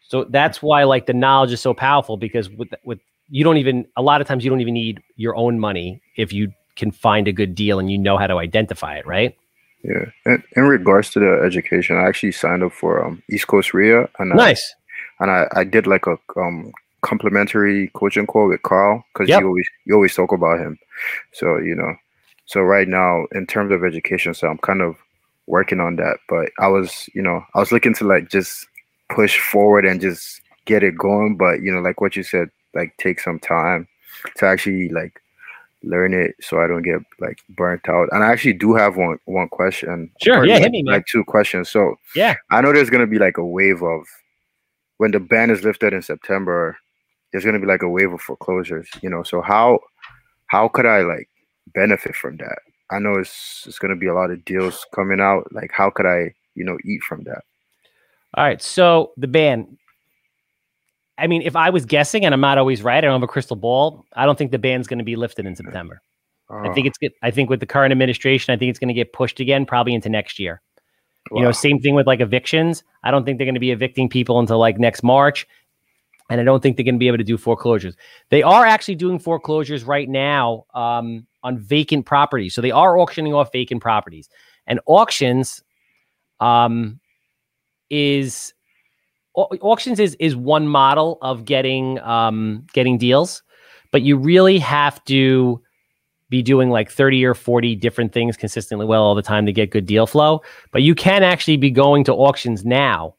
[0.02, 3.00] so that's why like the knowledge is so powerful because with with
[3.30, 6.34] you don't even a lot of times you don't even need your own money if
[6.34, 9.36] you can find a good deal and you know how to identify it right
[9.84, 10.06] Yeah.
[10.26, 14.10] In, in regards to the education, I actually signed up for um East Coast RIA
[14.20, 14.76] and I, nice
[15.20, 19.40] and I, I did like a um complimentary coaching call with Carl because Yep.
[19.40, 20.78] you always you always talk about him.
[21.34, 21.96] So you know,
[22.52, 24.98] so right now in terms of education, so I'm kind of
[25.48, 26.18] working on that.
[26.28, 28.68] But I was you know I was looking to like just
[29.10, 32.96] push forward and just get it going, but you know, like what you said, like
[32.98, 33.88] take some time
[34.36, 35.22] to actually like
[35.84, 38.10] learn it so I don't get like burnt out.
[38.12, 40.12] And I actually do have one one question.
[40.22, 40.96] Sure, yeah, like, hit me, man.
[40.96, 41.70] Like two questions.
[41.70, 44.04] So yeah, I know there's gonna be like a wave of
[44.98, 46.78] when the ban is lifted in September.
[47.32, 48.90] There's gonna be like a wave of foreclosures.
[49.02, 49.80] You know, so how
[50.48, 51.30] how could I like
[51.74, 52.60] benefit from that?
[52.90, 55.48] I know it's it's gonna be a lot of deals coming out.
[55.54, 57.44] Like, how could I you know eat from that?
[58.36, 59.78] All right, so the ban.
[61.18, 63.28] I mean, if I was guessing, and I'm not always right, I don't have a
[63.28, 64.06] crystal ball.
[64.14, 66.02] I don't think the ban's going to be lifted in September.
[66.50, 67.12] I think Uh, it's good.
[67.22, 69.94] I think with the current administration, I think it's going to get pushed again, probably
[69.94, 70.62] into next year.
[71.32, 72.84] You know, same thing with like evictions.
[73.04, 75.48] I don't think they're going to be evicting people until like next March.
[76.30, 77.96] And I don't think they're going to be able to do foreclosures.
[78.30, 82.54] They are actually doing foreclosures right now um, on vacant properties.
[82.54, 84.30] So they are auctioning off vacant properties.
[84.68, 85.64] And auctions
[86.40, 87.00] um,
[87.90, 88.54] is
[89.36, 93.44] au- auctions is is one model of getting um, getting deals,
[93.92, 95.62] but you really have to
[96.30, 99.70] be doing like 30 or 40 different things consistently well all the time to get
[99.70, 100.42] good deal flow.
[100.72, 103.16] But you can actually be going to auctions now.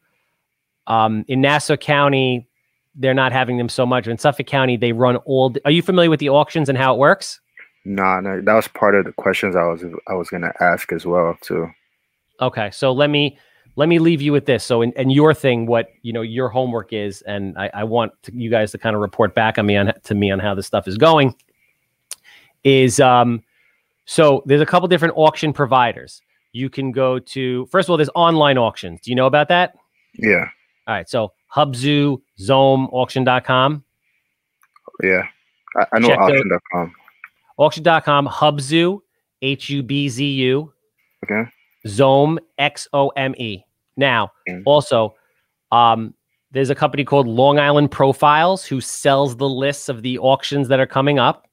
[0.86, 2.48] Um, in Nassau County,
[2.94, 4.06] they're not having them so much.
[4.06, 5.54] In Suffolk County, they run all.
[5.64, 7.40] Are you familiar with the auctions and how it works?
[7.84, 11.04] Nah, no, that was part of the questions I was I was gonna ask as
[11.04, 11.68] well too.
[12.40, 13.38] Okay, so let me
[13.76, 14.64] let me leave you with this.
[14.64, 18.34] So, and, your thing, what you know, your homework is, and I, I want to,
[18.34, 20.66] you guys to kind of report back on me on to me on how this
[20.66, 21.34] stuff is going.
[22.64, 23.42] Is um,
[24.04, 26.22] so there's a couple different auction providers.
[26.52, 29.00] You can go to first of all, there's online auctions.
[29.00, 29.74] Do you know about that?
[30.14, 30.46] Yeah,
[30.86, 33.82] All right, so Hubzu, Xome, Auction.com,
[35.02, 35.22] yeah.
[35.76, 36.94] I, I know Check auction.com.
[37.58, 39.00] Auction.com, Hubzu,
[39.42, 40.72] H U B Z U,
[41.24, 41.48] Okay.
[41.86, 43.62] Xome, X O M E.
[43.96, 44.62] Now, Mm.
[44.66, 45.14] also,
[45.72, 46.14] um,
[46.52, 50.80] there's a company called Long Island Profiles who sells the lists of the auctions that
[50.80, 51.46] are coming up.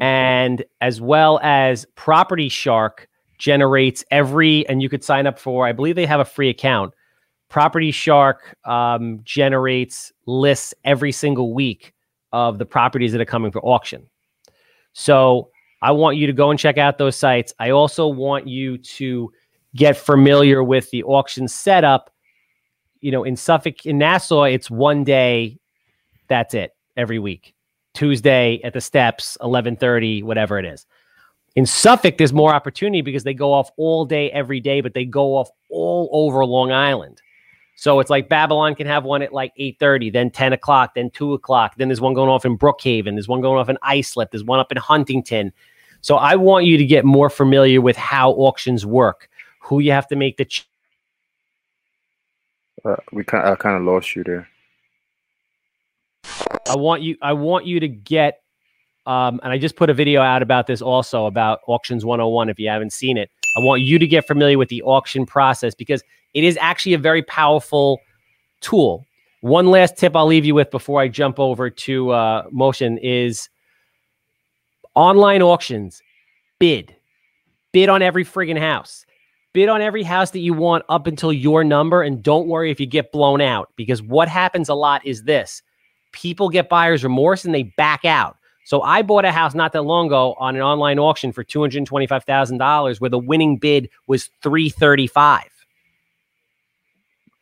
[0.00, 5.72] And as well as Property Shark generates every, and you could sign up for, I
[5.72, 6.92] believe they have a free account.
[7.48, 11.92] Property Shark um, generates lists every single week
[12.32, 14.08] of the properties that are coming for auction.
[14.94, 15.50] So
[15.82, 17.52] I want you to go and check out those sites.
[17.58, 19.30] I also want you to
[19.76, 22.10] get familiar with the auction setup.
[23.00, 25.58] You know, in Suffolk, in Nassau, it's one day.
[26.28, 27.54] That's it every week.
[27.92, 30.86] Tuesday at the steps, eleven thirty, whatever it is.
[31.54, 35.04] In Suffolk, there's more opportunity because they go off all day, every day, but they
[35.04, 37.20] go off all over Long Island.
[37.76, 41.34] So it's like Babylon can have one at like 8:30, then 10 o'clock, then 2
[41.34, 41.74] o'clock.
[41.76, 43.14] Then there's one going off in Brookhaven.
[43.14, 44.30] There's one going off in Islip.
[44.30, 45.52] There's one up in Huntington.
[46.00, 50.06] So I want you to get more familiar with how auctions work, who you have
[50.08, 50.68] to make the ch-
[52.84, 54.48] Uh, we kind I kind of lost you there.
[56.68, 58.42] I want you I want you to get
[59.06, 62.58] um and I just put a video out about this also about auctions 101 if
[62.58, 63.30] you haven't seen it.
[63.56, 66.02] I want you to get familiar with the auction process because
[66.34, 68.00] it is actually a very powerful
[68.60, 69.06] tool.
[69.40, 73.48] One last tip I'll leave you with before I jump over to uh, Mosin is
[74.94, 76.02] online auctions.
[76.58, 76.96] Bid,
[77.72, 79.04] bid on every friggin' house.
[79.52, 82.80] Bid on every house that you want up until your number, and don't worry if
[82.80, 85.62] you get blown out because what happens a lot is this:
[86.12, 88.36] people get buyer's remorse and they back out.
[88.64, 91.60] So I bought a house not that long ago on an online auction for two
[91.60, 95.50] hundred twenty-five thousand dollars, where the winning bid was three thirty-five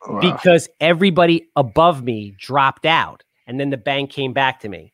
[0.05, 0.19] Wow.
[0.19, 4.91] because everybody above me dropped out, and then the bank came back to me.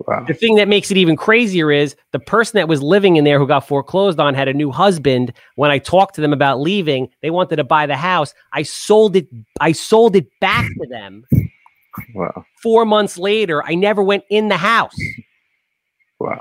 [0.00, 0.24] wow.
[0.26, 3.38] The thing that makes it even crazier is the person that was living in there
[3.38, 5.32] who got foreclosed on had a new husband.
[5.54, 8.34] When I talked to them about leaving, they wanted to buy the house.
[8.52, 9.28] I sold it.
[9.60, 11.24] I sold it back to them.
[12.14, 12.44] Wow.
[12.62, 14.94] Four months later, I never went in the house.
[16.20, 16.40] Wow.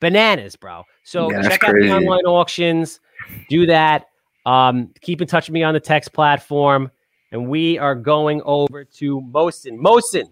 [0.00, 0.84] bananas, bro.
[1.04, 1.88] So Yeah, check out crazy.
[1.88, 3.00] the online auctions,
[3.48, 4.08] do that.
[4.44, 6.90] Um, keep in touch with me on the text platform,
[7.32, 9.78] and we are going over to Mosin.
[9.78, 10.30] Mosin,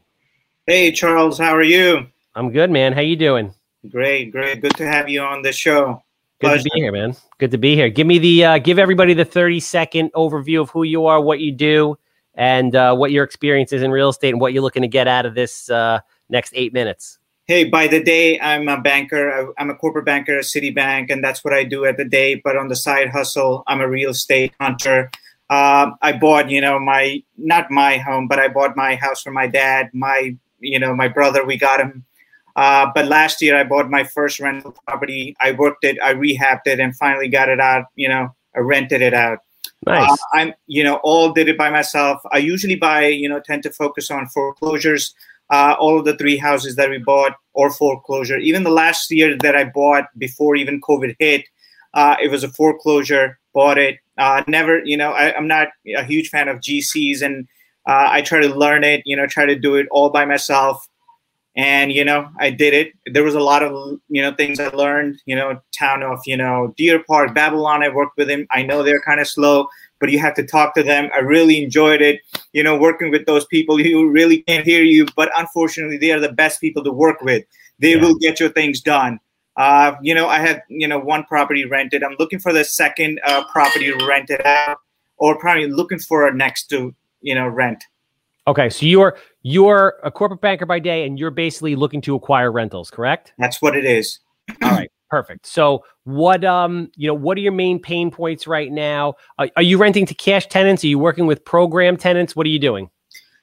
[0.66, 2.06] Hey Charles, how are you?
[2.36, 2.92] I'm good, man.
[2.92, 3.52] How you doing?
[3.90, 4.60] Great, great.
[4.62, 6.02] Good to have you on the show.
[6.40, 6.62] Good Pleasure.
[6.64, 7.16] to be here, man.
[7.38, 7.88] Good to be here.
[7.90, 11.40] Give me the uh, give everybody the 30 second overview of who you are, what
[11.40, 11.96] you do,
[12.34, 15.08] and uh, what your experience is in real estate, and what you're looking to get
[15.08, 17.18] out of this uh, next eight minutes.
[17.46, 19.52] Hey, by the day, I'm a banker.
[19.58, 22.36] I'm a corporate banker at Citibank, and that's what I do at the day.
[22.36, 25.10] But on the side hustle, I'm a real estate hunter.
[25.50, 29.30] Um, I bought, you know, my not my home, but I bought my house for
[29.30, 29.90] my dad.
[29.92, 31.44] My, you know, my brother.
[31.44, 32.06] We got him.
[32.56, 35.36] Uh, but last year, I bought my first rental property.
[35.38, 37.86] I worked it, I rehabbed it, and finally got it out.
[37.94, 39.40] You know, I rented it out.
[39.86, 40.10] Nice.
[40.10, 42.20] Uh, I'm, you know, all did it by myself.
[42.32, 45.14] I usually buy, you know, tend to focus on foreclosures.
[45.50, 48.38] Uh, all of the three houses that we bought or foreclosure.
[48.38, 51.44] Even the last year that I bought before even COVID hit,
[51.92, 53.38] uh, it was a foreclosure.
[53.52, 53.98] Bought it.
[54.16, 57.46] Uh, never, you know, I, am not a huge fan of GCs, and
[57.86, 59.02] uh, I try to learn it.
[59.04, 60.88] You know, try to do it all by myself
[61.56, 62.92] and you know i did it.
[63.12, 66.36] There was a lot of you know things i learned you know town of you
[66.36, 67.82] know deer park babylon.
[67.82, 69.68] I worked with him i know they're kind of slow
[70.00, 71.08] but you have to talk to them.
[71.14, 72.20] I really enjoyed it
[72.52, 76.20] you know working with those people who really can't hear you but unfortunately they are
[76.20, 77.44] the best people to work with.
[77.78, 78.00] They yeah.
[78.00, 79.20] will get your things done.
[79.56, 82.02] Uh, you know i have you know one property rented.
[82.02, 84.78] I'm looking for the second uh, property rented out
[85.18, 87.84] or probably looking for a next to you know rent
[88.46, 92.52] Okay, so you're you're a corporate banker by day, and you're basically looking to acquire
[92.52, 93.32] rentals, correct?
[93.38, 94.20] That's what it is.
[94.62, 95.46] All right, perfect.
[95.46, 99.14] So, what um, you know, what are your main pain points right now?
[99.38, 100.84] Are, are you renting to cash tenants?
[100.84, 102.36] Are you working with program tenants?
[102.36, 102.90] What are you doing?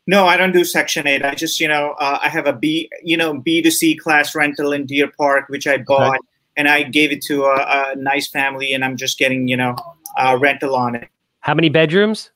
[0.06, 1.24] No, I don't do Section Eight.
[1.24, 4.36] I just, you know, uh, I have a B, you know, B to C class
[4.36, 6.28] rental in Deer Park, which I bought, okay.
[6.58, 9.76] and I gave it to a, a, nice family, and I'm just getting, you know,
[10.18, 11.08] a rental on it.
[11.40, 12.32] How many bedrooms?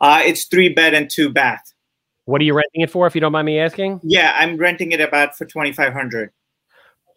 [0.00, 1.73] Uh, it's three bed and two bath.
[2.26, 4.00] What are you renting it for, if you don't mind me asking?
[4.02, 6.30] Yeah, I'm renting it about for twenty five hundred.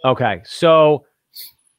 [0.03, 1.05] Okay, so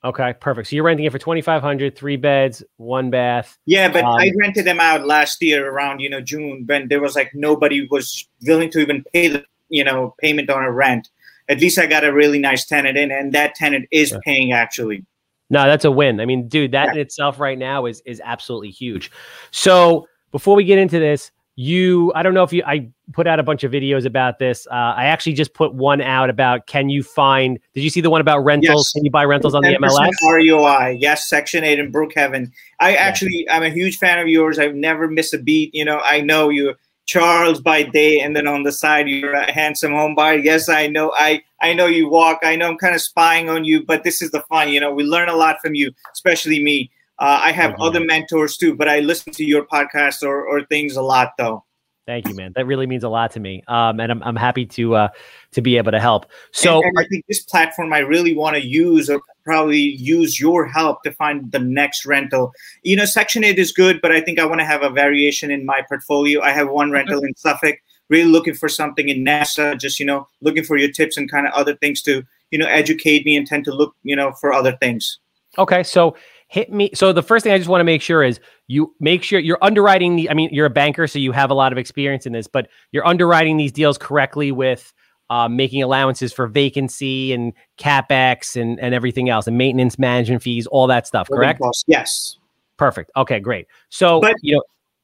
[0.04, 0.68] okay, perfect.
[0.68, 3.58] So you're renting it for twenty five hundred, three beds, one bath.
[3.66, 7.00] Yeah, but um, I rented them out last year around you know June when there
[7.00, 11.10] was like nobody was willing to even pay the you know payment on a rent.
[11.50, 15.04] At least I got a really nice tenant in, and that tenant is paying actually.
[15.50, 16.20] No, that's a win.
[16.20, 16.92] I mean, dude, that yeah.
[16.92, 19.10] in itself right now is is absolutely huge.
[19.50, 23.40] So before we get into this, you i don't know if you i put out
[23.40, 24.64] a bunch of videos about this.
[24.68, 28.10] Uh, i actually just put one out about can you find did you see the
[28.10, 28.86] one about rentals?
[28.86, 28.92] Yes.
[28.92, 32.52] can you buy rentals on the mls roi yes section 8 in brookhaven.
[32.78, 33.56] I actually yeah.
[33.56, 34.60] i'm a huge fan of yours.
[34.60, 35.74] I've never missed a beat.
[35.74, 39.50] You know i know you charles by day and then on the side you're a
[39.50, 40.38] handsome home buyer.
[40.38, 41.12] Yes i know.
[41.16, 42.38] I i know you walk.
[42.44, 44.92] I know i'm kind of spying on you but this is the fun you know?
[44.92, 48.88] We learn a lot from you especially me uh, I have other mentors too, but
[48.88, 51.64] I listen to your podcast or, or things a lot though.
[52.08, 52.54] Thank you, man.
[52.56, 55.08] That really means a lot to me, um, and I'm, I'm happy to uh,
[55.52, 56.24] to be able to help.
[56.52, 60.40] So, and, and I think this platform I really want to use, or probably use
[60.40, 62.52] your help to find the next rental.
[62.82, 65.50] You know, Section Eight is good, but I think I want to have a variation
[65.50, 66.40] in my portfolio.
[66.40, 67.76] I have one rental in Suffolk.
[68.08, 69.74] Really looking for something in Nassau.
[69.74, 72.66] Just you know, looking for your tips and kind of other things to you know
[72.68, 75.18] educate me and tend to look you know for other things.
[75.58, 76.16] Okay, so
[76.48, 76.90] hit me.
[76.94, 79.62] So the first thing I just want to make sure is you make sure you're
[79.62, 80.28] underwriting the.
[80.28, 82.68] I mean, you're a banker, so you have a lot of experience in this, but
[82.92, 84.92] you're underwriting these deals correctly with
[85.30, 90.66] uh, making allowances for vacancy and capex and and everything else, and maintenance management fees,
[90.66, 91.28] all that stuff.
[91.28, 91.60] Correct?
[91.86, 92.36] Yes.
[92.76, 93.10] Perfect.
[93.16, 93.66] Okay, great.
[93.88, 94.62] So but, you know.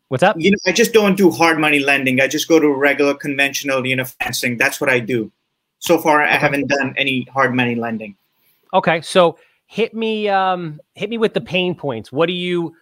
[0.09, 0.37] What's up?
[0.39, 2.21] You know, I just don't do hard money lending.
[2.21, 4.59] I just go to regular conventional, you know, financing.
[4.59, 5.33] That's what I do.
[5.79, 8.15] So far, I haven't done any hard money lending.
[8.75, 12.13] Okay, so hit me um hit me with the pain points.
[12.13, 12.75] What do you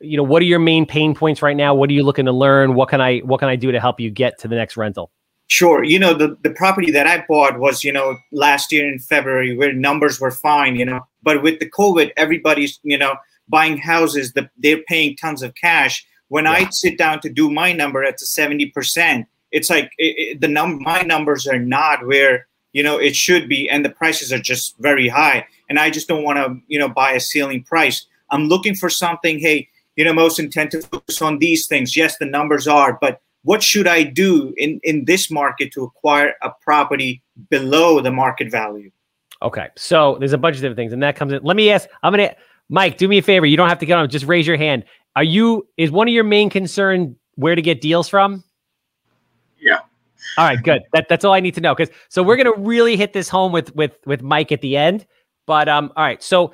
[0.00, 1.74] you know what are your main pain points right now?
[1.74, 2.74] What are you looking to learn?
[2.74, 5.10] What can i what can i do to help you get to the next rental?
[5.48, 5.82] Sure.
[5.82, 9.56] You know the, the property that i bought was you know last year in february
[9.56, 13.14] where numbers were fine you know but with the covid everybody's you know
[13.48, 16.06] buying houses the, they're paying tons of cash.
[16.28, 16.52] When yeah.
[16.52, 20.48] i sit down to do my number at the 70% it's like it, it, the
[20.48, 24.38] num my numbers are not where you know it should be and the prices are
[24.38, 28.06] just very high and i just don't want to you know buy a ceiling price.
[28.30, 31.96] I'm looking for something hey you know most intent to focus on these things.
[31.96, 36.34] Yes the numbers are but what should i do in in this market to acquire
[36.42, 38.90] a property below the market value?
[39.42, 41.42] Okay so there's a bunch of different things and that comes in.
[41.42, 42.34] Let me ask i'm gonna
[42.68, 43.46] mike do me a favor.
[43.46, 44.84] You don't have to get on just raise your hand.
[45.16, 48.44] Are you is one of your main concern where to get deals from
[50.38, 50.82] all right, good.
[50.92, 51.74] That, that's all I need to know.
[51.74, 55.04] Because so we're gonna really hit this home with with with Mike at the end.
[55.48, 56.22] But um, all right.
[56.22, 56.52] So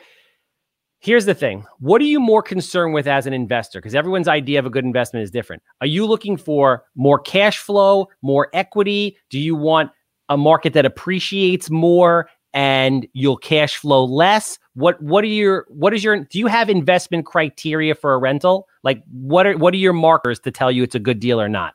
[1.01, 3.81] here's the thing: what are you more concerned with as an investor?
[3.81, 5.63] Because everyone's idea of a good investment is different.
[5.83, 9.19] Are you looking for more cash flow, more equity?
[9.29, 9.91] Do you want
[10.31, 14.59] a market that appreciates more and you'll cash flow less?
[14.73, 18.67] What what are your what is your do you have investment criteria for a rental?
[18.83, 21.51] Like what are what are your markers to tell you it's a good deal or
[21.51, 21.75] not?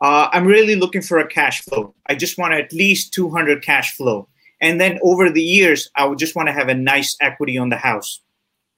[0.00, 1.94] Uh, I'm really looking for a cash flow.
[2.06, 4.28] I just want at least 200 cash flow.
[4.60, 7.68] And then over the years, I would just want to have a nice equity on
[7.68, 8.20] the house.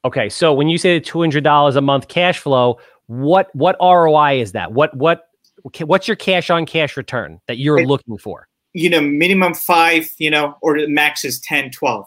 [0.04, 4.72] Okay, so when you say $200 a month cash flow, what what ROI is that?
[4.72, 5.28] What what
[5.80, 8.48] what's your cash on cash return that you're it, looking for?
[8.72, 12.06] You know, minimum 5, you know, or the max is 10, 12.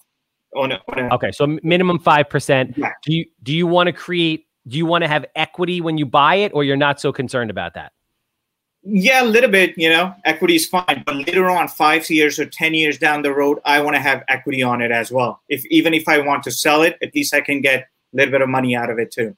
[0.58, 2.78] On a, on a, okay, so minimum 5%.
[2.78, 2.92] Yeah.
[3.04, 6.06] Do you do you want to create do you want to have equity when you
[6.06, 7.92] buy it, or you're not so concerned about that?
[8.88, 9.74] Yeah, a little bit.
[9.78, 13.34] You know, equity is fine, but later on, five years or ten years down the
[13.34, 15.42] road, I want to have equity on it as well.
[15.50, 18.32] If even if I want to sell it, at least I can get a little
[18.32, 19.36] bit of money out of it too.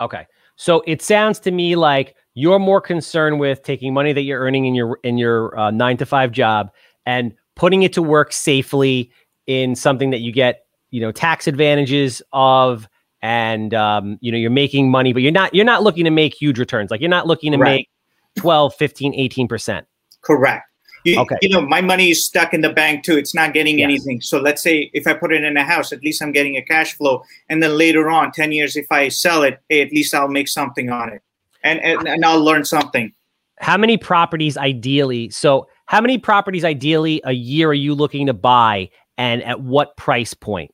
[0.00, 0.26] Okay,
[0.56, 4.66] so it sounds to me like you're more concerned with taking money that you're earning
[4.66, 6.70] in your in your uh, nine to five job
[7.06, 9.12] and putting it to work safely
[9.46, 12.88] in something that you get you know tax advantages of
[13.22, 16.34] and um, you know you're making money but you're not you're not looking to make
[16.34, 17.70] huge returns like you're not looking to right.
[17.70, 17.89] make
[18.36, 19.84] 12 15 18%
[20.22, 20.66] correct.
[21.04, 21.36] You, okay.
[21.40, 23.16] you know my money is stuck in the bank too.
[23.16, 23.84] It's not getting yes.
[23.84, 24.20] anything.
[24.20, 26.62] So let's say if i put it in a house at least i'm getting a
[26.62, 27.22] cash flow.
[27.48, 30.48] And then later on 10 years if i sell it hey at least i'll make
[30.48, 31.22] something on it.
[31.64, 33.12] And and, and i'll learn something.
[33.60, 38.34] How many properties ideally so how many properties ideally a year are you looking to
[38.34, 38.90] buy?
[39.16, 40.70] And at what price point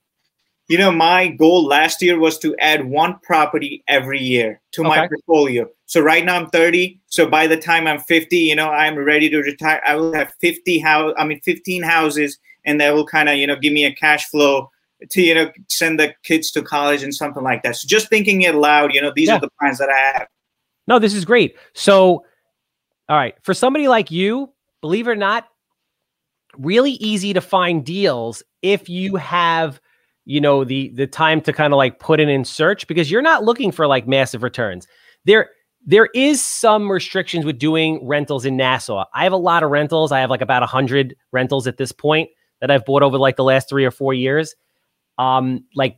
[0.69, 4.89] you know, my goal last year was to add one property every year to okay.
[4.89, 5.69] my portfolio.
[5.87, 7.01] So right now I'm 30.
[7.07, 9.81] So by the time I'm 50, you know, I'm ready to retire.
[9.87, 13.47] I will have 50 house, I mean, 15 houses, and that will kind of, you
[13.47, 14.71] know, give me a cash flow
[15.11, 17.77] to, you know, send the kids to college and something like that.
[17.77, 19.37] So just thinking it loud, you know, these yeah.
[19.37, 20.27] are the plans that I have.
[20.89, 21.57] No, this is great.
[21.75, 22.25] So,
[23.09, 24.51] all right, for somebody like you,
[24.81, 25.49] believe it or not,
[26.59, 29.81] really easy to find deals if you have
[30.27, 33.23] you know the the time to kind of like put in in search because you're
[33.23, 34.87] not looking for like massive returns.
[35.25, 35.49] There
[35.87, 39.05] there is some restrictions with doing rentals in nassau.
[39.15, 40.11] I have a lot of rentals.
[40.11, 42.29] I have like about 100 rentals at this point
[42.61, 44.55] that i've bought over like the last three or four years.
[45.17, 45.97] Um like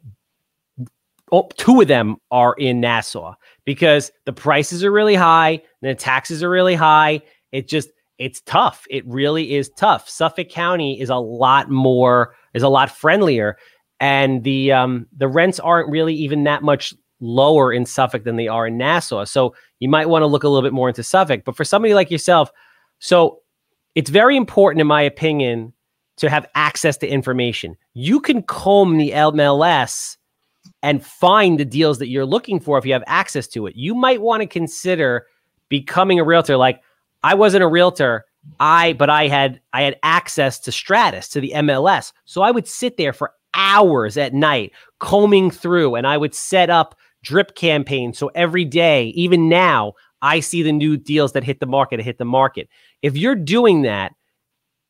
[1.33, 5.95] oh, two of them are in nassau because the prices are really high and the
[5.95, 7.22] taxes are really high.
[7.51, 8.85] It just it's tough.
[8.91, 10.09] It really is tough.
[10.09, 13.57] Suffolk county is a lot more is a lot friendlier
[14.01, 18.49] and the um, the rents aren't really even that much lower in Suffolk than they
[18.49, 19.24] are in Nassau.
[19.24, 21.42] So you might want to look a little bit more into Suffolk.
[21.44, 22.51] But for somebody like yourself,
[23.01, 23.40] so
[23.94, 25.72] it's very important, in my opinion,
[26.18, 27.76] to have access to information.
[27.94, 30.16] You can comb the MLS
[30.82, 33.76] and find the deals that you're looking for if you have access to it.
[33.76, 35.26] You might want to consider
[35.68, 36.57] becoming a realtor.
[36.57, 36.82] Like
[37.22, 38.24] I wasn't a realtor.
[38.61, 42.12] I but I had I had access to Stratus to the MLS.
[42.24, 46.70] So I would sit there for hours at night combing through and I would set
[46.70, 48.18] up drip campaigns.
[48.18, 52.18] So every day, even now, I see the new deals that hit the market, hit
[52.18, 52.68] the market.
[53.03, 54.12] If you're doing that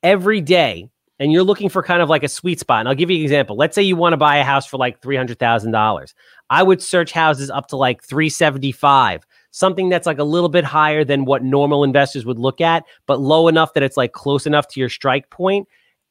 [0.03, 0.89] every day
[1.19, 3.23] and you're looking for kind of like a sweet spot, and I'll give you an
[3.23, 3.57] example.
[3.57, 6.15] Let's say you want to buy a house for like $300,000.
[6.51, 11.05] I would search houses up to like 375, something that's like a little bit higher
[11.05, 14.69] than what normal investors would look at, but low enough that it's like close enough
[14.69, 15.27] to your strike.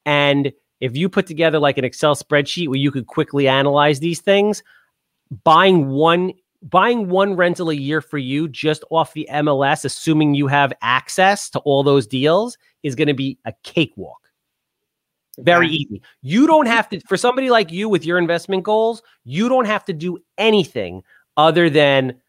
[0.06, 4.22] And if you put together like an Excel spreadsheet where you could quickly analyze these
[4.22, 4.64] things,
[5.44, 10.48] buying one buying one rental a year for you just off the MLS, assuming you
[10.48, 14.18] have access to all those deals, is going to be a cakewalk.
[15.40, 16.02] Very easy.
[16.24, 19.86] You don't have to, for somebody like you with your investment goals, you don't have
[19.86, 21.04] to do anything
[21.38, 22.20] other than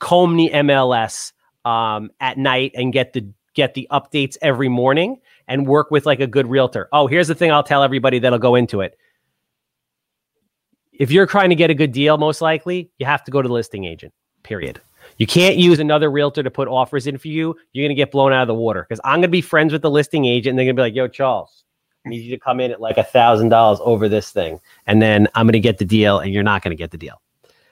[0.00, 1.32] comb the MLS
[1.64, 5.18] um, at night and get the get the updates every morning
[5.48, 6.88] and work with like a good realtor.
[6.92, 8.96] Oh, here's the thing I'll tell everybody that'll go into it.
[10.92, 13.48] If you're trying to get a good deal, most likely you have to go to
[13.48, 14.80] the listing agent, period.
[15.16, 17.56] You can't use another realtor to put offers in for you.
[17.72, 19.72] You're going to get blown out of the water because I'm going to be friends
[19.72, 21.64] with the listing agent and they're going to be like, yo, Charles,
[22.04, 24.60] I need you to come in at like a thousand dollars over this thing.
[24.86, 26.98] And then I'm going to get the deal and you're not going to get the
[26.98, 27.20] deal.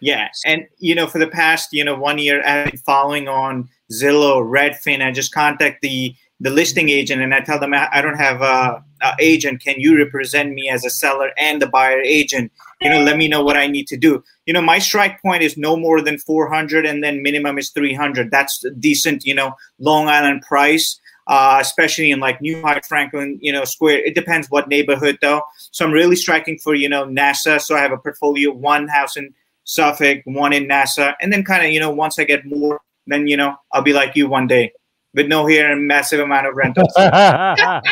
[0.00, 0.28] Yeah.
[0.44, 4.42] And, you know, for the past, you know, one year, I've been following on Zillow,
[4.42, 5.04] Redfin.
[5.04, 8.84] I just contact the the listing agent and I tell them I don't have a,
[9.02, 9.62] a, agent.
[9.62, 12.52] Can you represent me as a seller and the buyer agent?
[12.82, 14.22] You know, let me know what I need to do.
[14.44, 18.30] You know, my strike point is no more than 400 and then minimum is 300.
[18.30, 21.00] That's decent, you know, Long Island price.
[21.28, 24.04] Uh, especially in like New Hyde Franklin, you know, Square.
[24.04, 25.42] It depends what neighborhood though.
[25.72, 27.58] So I'm really striking for you know Nassau.
[27.58, 29.34] So I have a portfolio, one house in
[29.64, 33.26] Suffolk, one in Nassau, and then kind of you know once I get more, then
[33.26, 34.70] you know I'll be like you one day
[35.16, 36.92] with no here and massive amount of rentals.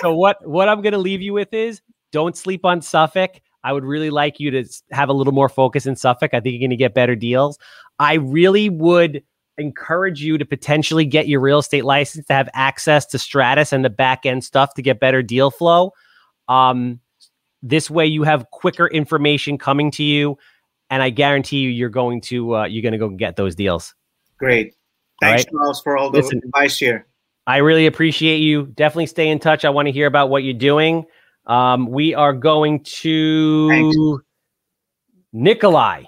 [0.00, 1.82] so what what I'm going to leave you with is
[2.12, 3.32] don't sleep on Suffolk.
[3.62, 6.32] I would really like you to have a little more focus in Suffolk.
[6.32, 7.58] I think you're going to get better deals.
[7.98, 9.22] I really would
[9.58, 13.84] encourage you to potentially get your real estate license to have access to Stratus and
[13.84, 15.92] the back end stuff to get better deal flow.
[16.48, 17.00] Um,
[17.62, 20.38] this way, you have quicker information coming to you,
[20.88, 23.94] and I guarantee you, you're going to uh, you're going to go get those deals.
[24.38, 24.74] Great.
[25.20, 25.52] Thanks, right?
[25.52, 27.06] Charles, for all the Listen, advice here.
[27.46, 28.66] I really appreciate you.
[28.66, 29.64] Definitely stay in touch.
[29.64, 31.04] I want to hear about what you're doing.
[31.46, 33.96] Um, we are going to Thanks.
[35.32, 36.04] Nikolai.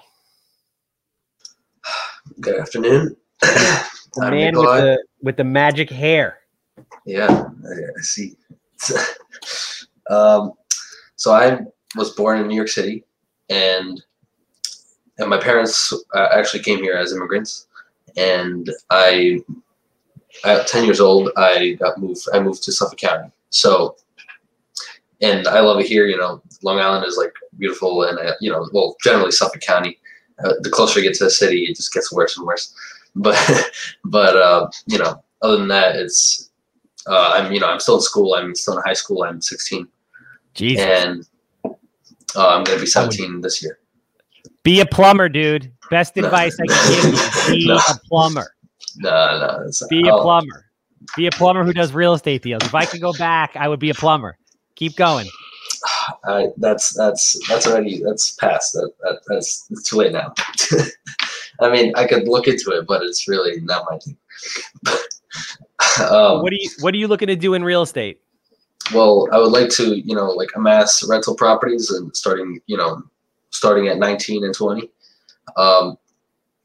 [2.39, 3.15] Good afternoon.
[3.41, 6.39] the man with the with the magic hair.
[7.05, 8.35] Yeah, I, I see.
[10.09, 10.53] um,
[11.15, 11.59] so I
[11.95, 13.03] was born in New York City,
[13.49, 14.01] and
[15.17, 17.67] and my parents uh, actually came here as immigrants,
[18.17, 19.41] and I
[20.45, 23.31] at 10 years old I got moved I moved to Suffolk County.
[23.49, 23.95] So
[25.21, 28.51] and I love it here, you know, Long Island is like beautiful and uh, you
[28.51, 29.99] know, well, generally Suffolk County
[30.43, 32.73] uh, the closer you get to the city, it just gets worse and worse.
[33.15, 33.37] But
[34.05, 36.49] but uh, you know, other than that, it's
[37.05, 38.33] uh, I'm you know I'm still in school.
[38.33, 39.23] I'm still in high school.
[39.23, 39.87] I'm 16,
[40.55, 40.83] Jesus.
[40.83, 41.27] and
[41.63, 43.77] uh, I'm gonna be 17 this year.
[44.63, 45.71] Be a plumber, dude.
[45.93, 46.25] Best no.
[46.25, 47.11] advice I can
[47.45, 47.75] give you: be no.
[47.75, 48.55] a plumber.
[48.97, 49.87] No, no.
[49.91, 50.65] Be a plumber.
[51.15, 52.63] Be a plumber who does real estate deals.
[52.63, 54.35] If I could go back, I would be a plumber.
[54.73, 55.27] Keep going.
[56.25, 58.73] I, that's that's that's already that's past.
[58.73, 60.33] That, that that's too late now.
[61.61, 64.17] I mean, I could look into it, but it's really not my thing.
[66.09, 68.19] um, what are you What are you looking to do in real estate?
[68.95, 73.03] Well, I would like to, you know, like amass rental properties and starting, you know,
[73.51, 74.89] starting at 19 and 20.
[75.57, 75.97] Um,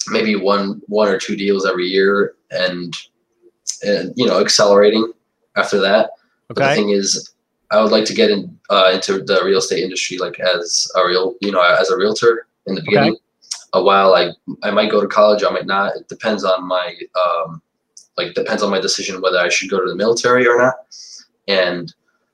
[0.09, 2.95] maybe one one or two deals every year, and
[3.83, 5.12] and you know, accelerating
[5.57, 6.11] after that.
[6.51, 6.55] Okay.
[6.55, 7.35] But the thing is,
[7.70, 11.07] I would like to get in uh, into the real estate industry, like as a
[11.07, 13.12] real, you know, as a realtor in the beginning.
[13.12, 13.22] Okay.
[13.74, 14.31] A while, I
[14.62, 15.97] I might go to college, I might not.
[15.97, 17.61] It depends on my um,
[18.16, 20.74] like depends on my decision whether I should go to the military or not.
[21.49, 21.93] And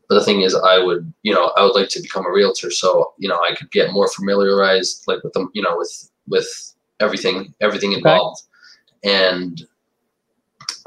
[0.08, 2.70] but the thing is, I would, you know, I would like to become a realtor,
[2.70, 6.74] so you know, I could get more familiarized, like with them, you know, with with
[7.00, 8.42] everything, everything involved,
[9.04, 9.28] okay.
[9.28, 9.66] and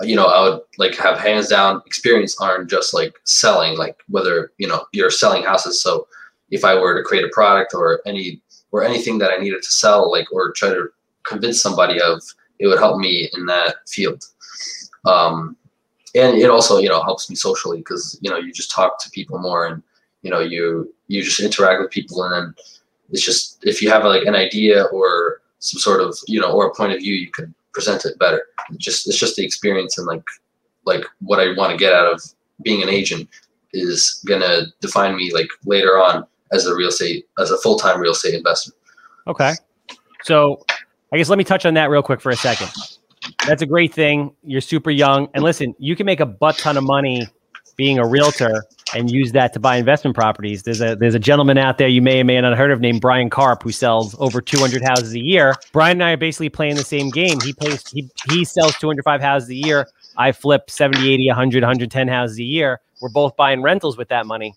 [0.04, 4.52] you know, I would like have hands down experience on just like selling, like whether,
[4.58, 5.82] you know, you're selling houses.
[5.82, 6.08] So
[6.52, 9.72] if I were to create a product or any, or anything that I needed to
[9.72, 10.90] sell, like, or try to
[11.24, 12.22] convince somebody of,
[12.60, 14.24] it would help me in that field.
[15.06, 15.58] Um,
[16.14, 19.10] and it also, you know, helps me socially because, you know, you just talk to
[19.10, 19.82] people more and,
[20.22, 22.56] you know, you, you just interact with people and then
[23.10, 26.68] it's just, if you have like an idea or some sort of, you know, or
[26.68, 28.42] a point of view, you could present it better.
[28.72, 30.24] It's just it's just the experience and like
[30.86, 32.22] like what I want to get out of
[32.64, 33.30] being an agent
[33.72, 38.00] is gonna define me like later on as a real estate as a full time
[38.00, 38.72] real estate investor.
[39.28, 39.54] Okay,
[40.24, 40.66] so
[41.14, 42.70] I guess let me touch on that real quick for a second.
[43.46, 44.34] That's a great thing.
[44.44, 47.28] You're super young, and listen, you can make a butt ton of money
[47.76, 48.64] being a realtor
[48.98, 50.64] and use that to buy investment properties.
[50.64, 52.82] There's a there's a gentleman out there you may or may not have heard of
[52.82, 55.56] named Brian Karp who sells over 200 houses a year.
[55.72, 57.40] Brian and I are basically playing the same game.
[57.42, 59.88] He plays he he sells 205 houses a year.
[60.18, 62.82] I flip 70, 80, 100, 110 houses a year.
[63.02, 64.56] We're both buying rentals with that money.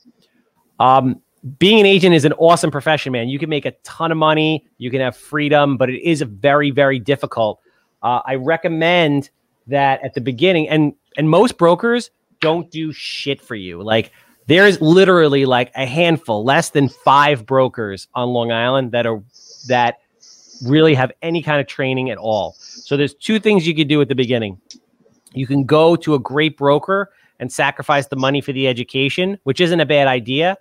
[0.78, 1.20] Um,
[1.58, 3.28] being an agent is an awesome profession, man.
[3.28, 6.70] You can make a ton of money, you can have freedom, but it is very,
[6.70, 7.60] very difficult.
[8.02, 9.30] Uh, I recommend
[9.66, 12.10] that at the beginning, and and most brokers
[12.40, 13.82] don't do shit for you.
[13.82, 14.12] Like
[14.50, 19.22] there's literally like a handful, less than five brokers on Long Island that are
[19.68, 20.00] that
[20.64, 22.56] really have any kind of training at all.
[22.58, 24.60] So there's two things you could do at the beginning.
[25.32, 29.60] You can go to a great broker and sacrifice the money for the education, which
[29.60, 30.58] isn't a bad idea.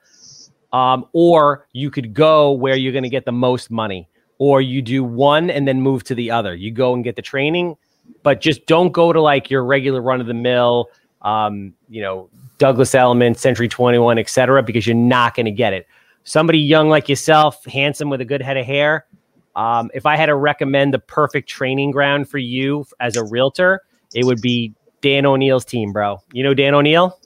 [0.72, 4.84] Um, or you could go where you're going to get the most money, or you
[4.84, 6.54] do one and then move to the other.
[6.54, 7.76] You go and get the training,
[8.22, 10.90] but just don't go to like your regular run of the mill
[11.22, 12.30] um, you know,
[12.60, 15.88] Douglas Elliman, Century 21, etc., because you're not going to get it.
[16.24, 19.08] Somebody young like yourself, handsome with a good head of hair.
[19.56, 23.82] Um, if I had to recommend the perfect training ground for you as a realtor,
[24.14, 26.22] it would be Dan O'Neill's team, bro.
[26.34, 27.20] You know Dan O'Neill?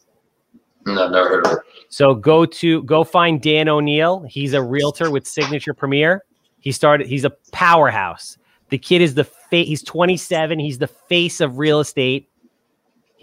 [0.85, 1.59] No, never heard of it.
[1.89, 4.25] So go to go find Dan O'Neill.
[4.27, 6.23] He's a realtor with Signature Premier.
[6.59, 7.07] He started.
[7.07, 8.37] He's a powerhouse.
[8.69, 9.67] The kid is the face.
[9.67, 10.59] He's 27.
[10.59, 12.29] He's the face of real estate.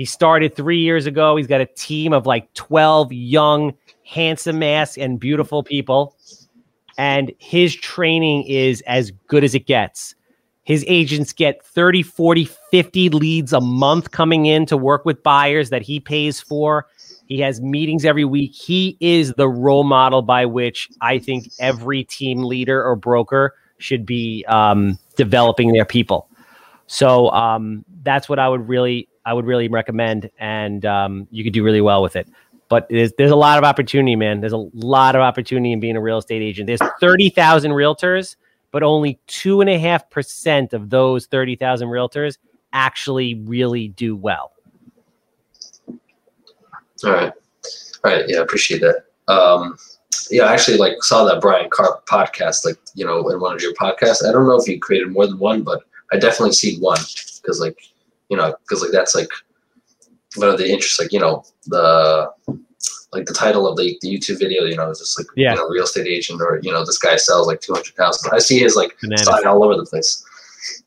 [0.00, 1.36] He started three years ago.
[1.36, 6.16] He's got a team of like 12 young, handsome ass and beautiful people.
[6.96, 10.14] And his training is as good as it gets.
[10.62, 15.68] His agents get 30, 40, 50 leads a month coming in to work with buyers
[15.68, 16.86] that he pays for.
[17.26, 18.54] He has meetings every week.
[18.54, 24.06] He is the role model by which I think every team leader or broker should
[24.06, 26.26] be um, developing their people.
[26.86, 31.52] So um, that's what I would really I would really recommend, and um, you could
[31.52, 32.28] do really well with it.
[32.68, 34.40] But there's, there's a lot of opportunity, man.
[34.40, 36.66] There's a lot of opportunity in being a real estate agent.
[36.66, 38.34] There's 30,000 realtors,
[38.72, 42.38] but only two and a half percent of those 30,000 realtors
[42.72, 44.50] actually really do well.
[45.88, 47.32] All right.
[48.04, 48.24] All right.
[48.26, 49.04] Yeah, I appreciate that.
[49.32, 49.78] Um,
[50.28, 53.62] yeah, I actually like saw that Brian Karp podcast, like, you know, in one of
[53.62, 54.28] your podcasts.
[54.28, 56.98] I don't know if you created more than one, but I definitely see one
[57.40, 57.78] because like
[58.30, 59.28] you know because like that's like
[60.36, 62.30] one of the interests like you know the
[63.12, 65.50] like the title of the, the YouTube video, you know, is just like yeah.
[65.50, 68.32] you know, real estate agent or you know, this guy sells like two hundred thousand.
[68.32, 69.26] I see his like Bananas.
[69.26, 70.24] sign all over the place.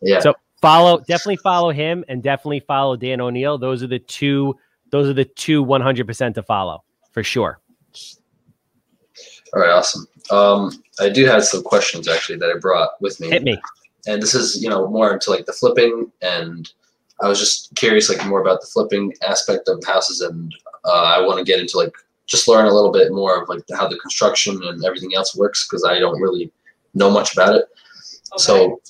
[0.01, 0.19] Yeah.
[0.19, 3.57] So follow definitely follow him and definitely follow Dan O'Neill.
[3.57, 4.57] Those are the two
[4.91, 7.59] those are the two one hundred percent to follow for sure.
[9.53, 10.07] All right, awesome.
[10.31, 13.29] Um, I do have some questions actually that I brought with me.
[13.29, 13.59] Hit me.
[14.07, 16.69] And this is, you know, more into like the flipping and
[17.21, 20.53] I was just curious like more about the flipping aspect of houses and
[20.85, 21.93] uh, I want to get into like
[22.25, 25.67] just learn a little bit more of like how the construction and everything else works
[25.67, 26.51] because I don't really
[26.93, 27.65] know much about it.
[28.33, 28.37] Okay.
[28.37, 28.81] So,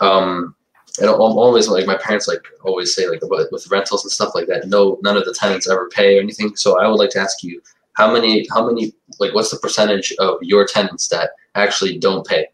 [0.00, 0.54] um,
[0.98, 4.34] and I'm always like my parents like always say like about with rentals and stuff
[4.34, 4.68] like that.
[4.68, 6.54] No, none of the tenants ever pay or anything.
[6.56, 7.62] So I would like to ask you
[7.94, 12.46] how many, how many, like what's the percentage of your tenants that actually don't pay?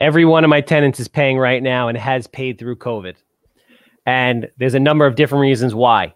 [0.00, 3.16] Every one of my tenants is paying right now and has paid through COVID.
[4.06, 6.14] And there's a number of different reasons why.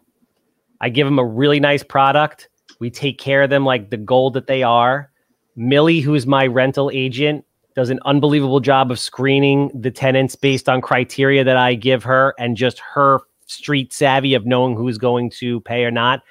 [0.80, 2.48] I give them a really nice product
[2.80, 5.12] we take care of them like the gold that they are.
[5.54, 7.44] Millie, who is my rental agent,
[7.76, 12.34] does an unbelievable job of screening the tenants based on criteria that I give her
[12.38, 16.22] and just her street savvy of knowing who's going to pay or not.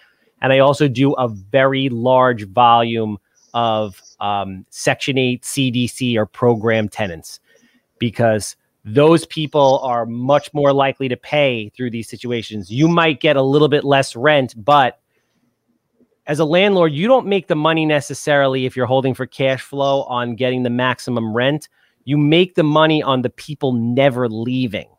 [0.41, 3.17] And I also do a very large volume
[3.53, 7.39] of um, Section 8 CDC or program tenants
[7.99, 8.55] because
[8.93, 12.71] those people are much more likely to pay through these situations.
[12.71, 14.99] You might get a little bit less rent, but
[16.25, 20.03] as a landlord, you don't make the money necessarily if you're holding for cash flow
[20.03, 21.69] on getting the maximum rent.
[22.05, 24.89] You make the money on the people never leaving.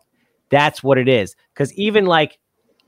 [0.51, 1.37] That's what it is.
[1.55, 2.39] Because even like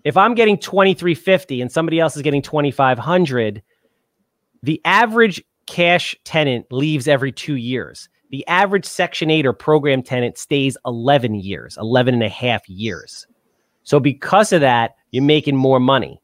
[0.04, 3.62] if I'm getting 2350 and somebody else is getting 2500,
[4.62, 8.08] the average cash tenant leaves every two years.
[8.32, 13.26] The average Section 8 or program tenant stays 11 years, 11 and a half years.
[13.84, 16.20] So because of that, you're making more money.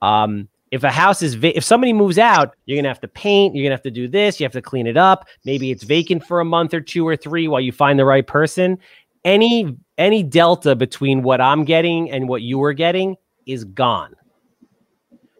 [0.00, 3.56] Um, if a house is va- if somebody moves out, you're gonna have to paint.
[3.56, 4.38] You're gonna have to do this.
[4.38, 5.26] You have to clean it up.
[5.44, 8.26] Maybe it's vacant for a month or two or three while you find the right
[8.26, 8.78] person.
[9.24, 14.14] Any any delta between what I'm getting and what you are getting is gone.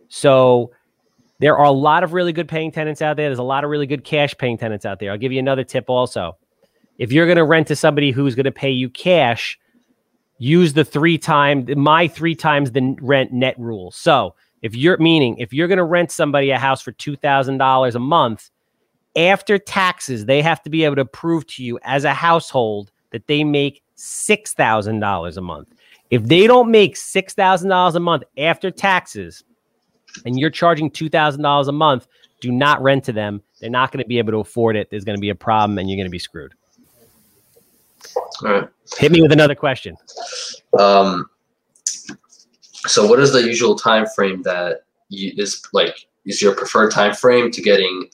[0.09, 0.73] So
[1.41, 3.29] there are a lot of really good paying tenants out there.
[3.29, 5.11] There's a lot of really good cash paying tenants out there.
[5.11, 6.37] I'll give you another tip also.
[6.99, 9.59] If you're going to rent to somebody who's going to pay you cash,
[10.37, 13.91] use the three times my three times the rent net rule.
[13.91, 17.99] So if you're meaning if you're going to rent somebody a house for $2,000 a
[17.99, 18.51] month,
[19.17, 23.27] after taxes, they have to be able to prove to you as a household that
[23.27, 25.73] they make $6,000 a month.
[26.11, 29.43] If they don't make $6,000 a month after taxes
[30.25, 32.07] and you're charging $2,000 a month,
[32.41, 33.43] do not rent to them.
[33.61, 34.91] They're not going to be able to afford it.
[34.91, 36.55] There's going to be a problem and you're going to be screwed.
[38.43, 38.69] All right.
[38.99, 39.97] Hit me with another question.
[40.79, 41.29] Um,
[42.87, 47.15] so what is the usual time frame that you, is like is your preferred time
[47.15, 48.09] frame to getting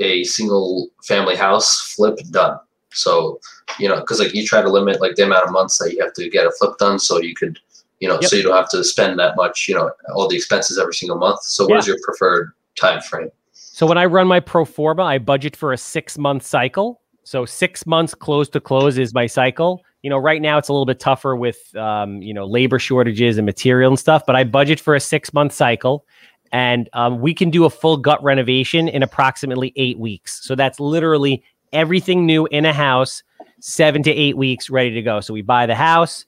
[0.00, 2.58] a single family house flip done?
[2.92, 3.38] So
[3.78, 6.02] you know, because like you try to limit like the amount of months that you
[6.02, 7.58] have to get a flip done, so you could
[8.00, 8.30] you know, yep.
[8.30, 11.16] so you don't have to spend that much, you know, all the expenses every single
[11.16, 11.42] month.
[11.42, 11.78] So what yeah.
[11.78, 13.30] is your preferred time frame?
[13.52, 17.00] So when I run my pro forma, I budget for a six month cycle.
[17.24, 20.72] So six months close to close is my cycle you know, right now it's a
[20.72, 24.44] little bit tougher with, um, you know, labor shortages and material and stuff, but I
[24.44, 26.06] budget for a six month cycle
[26.52, 30.46] and um, we can do a full gut renovation in approximately eight weeks.
[30.46, 31.42] So that's literally
[31.72, 33.24] everything new in a house,
[33.58, 35.18] seven to eight weeks ready to go.
[35.18, 36.24] So we buy the house,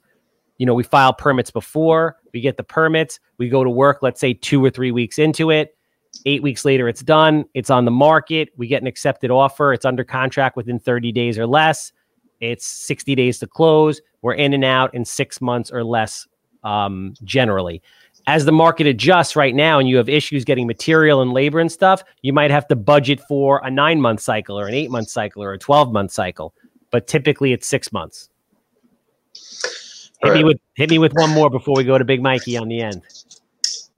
[0.59, 4.21] you know, we file permits before, we get the permits, we go to work, let's
[4.21, 5.75] say two or three weeks into it.
[6.27, 7.45] Eight weeks later, it's done.
[7.55, 8.49] It's on the market.
[8.57, 9.73] We get an accepted offer.
[9.73, 11.93] It's under contract within 30 days or less.
[12.41, 14.01] It's 60 days to close.
[14.23, 16.27] We're in and out in six months or less,
[16.65, 17.83] um, generally.
[18.27, 21.71] As the market adjusts right now and you have issues getting material and labor and
[21.71, 25.09] stuff, you might have to budget for a nine month cycle or an eight month
[25.09, 26.55] cycle or a 12 month cycle.
[26.91, 28.29] But typically it's six months.
[30.23, 30.39] Hit right.
[30.39, 32.81] me with hit me with one more before we go to Big Mikey on the
[32.81, 33.03] end.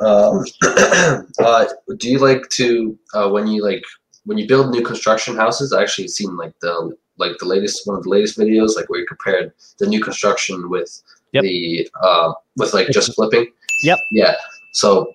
[0.01, 0.45] Um,
[1.39, 1.67] uh,
[1.97, 3.83] do you like to uh, when you like
[4.25, 5.73] when you build new construction houses?
[5.73, 9.01] I actually seen like the like the latest one of the latest videos, like where
[9.01, 11.03] you compared the new construction with
[11.33, 11.43] yep.
[11.43, 13.47] the uh, with like just flipping.
[13.85, 13.99] Yep.
[14.11, 14.35] Yeah.
[14.73, 15.13] So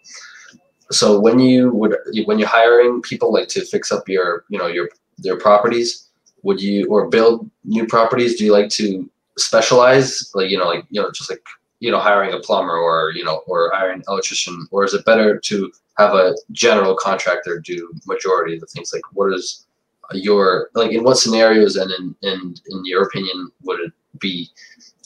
[0.91, 1.95] so when you would
[2.25, 6.09] when you're hiring people like to fix up your you know your their properties,
[6.43, 8.37] would you or build new properties?
[8.37, 11.43] Do you like to specialize like you know like you know just like
[11.79, 15.05] you know hiring a plumber or you know or hiring an electrician or is it
[15.05, 19.65] better to have a general contractor do majority of the things like what is
[20.13, 24.49] your like in what scenarios and in in, in your opinion would it be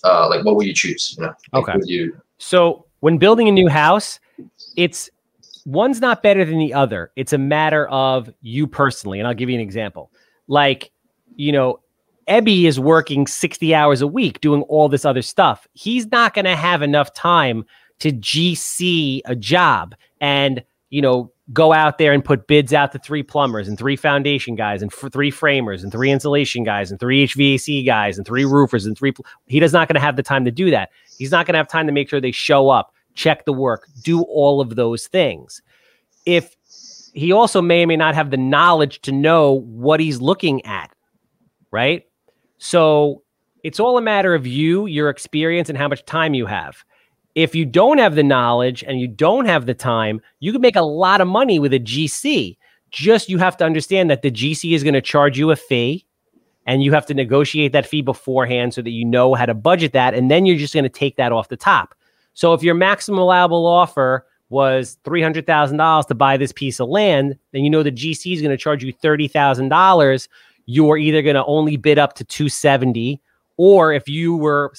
[0.04, 1.16] uh, like what would you choose?
[1.18, 1.80] You know, like, Okay.
[1.86, 4.20] you So when building a new house,
[4.76, 5.10] it's
[5.66, 7.12] one's not better than the other.
[7.16, 9.20] It's a matter of you personally.
[9.20, 10.12] And I'll give you an example.
[10.48, 10.92] Like,
[11.36, 11.80] you know,
[12.30, 15.68] Ebby is working 60 hours a week doing all this other stuff.
[15.74, 17.66] He's not going to have enough time
[18.00, 23.00] to GC a job and, you know, go out there and put bids out to
[23.00, 27.00] three plumbers and three foundation guys and f- three framers and three insulation guys and
[27.00, 29.12] three HVAC guys and three roofers and three.
[29.12, 30.92] Pl- he does not going to have the time to do that.
[31.18, 33.88] He's not going to have time to make sure they show up, check the work,
[34.04, 35.62] do all of those things.
[36.26, 36.56] If
[37.14, 40.92] he also may or may not have the knowledge to know what he's looking at,
[41.72, 42.06] right?
[42.60, 43.24] So
[43.64, 46.84] it's all a matter of you, your experience, and how much time you have.
[47.36, 50.76] If you don't have the knowledge and you don't have the time, you can make
[50.76, 52.58] a lot of money with a GC.
[52.92, 56.06] Just you have to understand that the GC is going to charge you a fee
[56.66, 59.94] and you have to negotiate that fee beforehand so that you know how to budget
[59.94, 60.14] that.
[60.14, 61.96] And then you're just going to take that off the top.
[62.34, 67.64] So if your maximum allowable offer was $300,000 to buy this piece of land, then
[67.64, 70.28] you know the GC is going to charge you $30,000.
[70.72, 73.20] You're either going to only bid up to 270
[73.58, 74.72] or if you were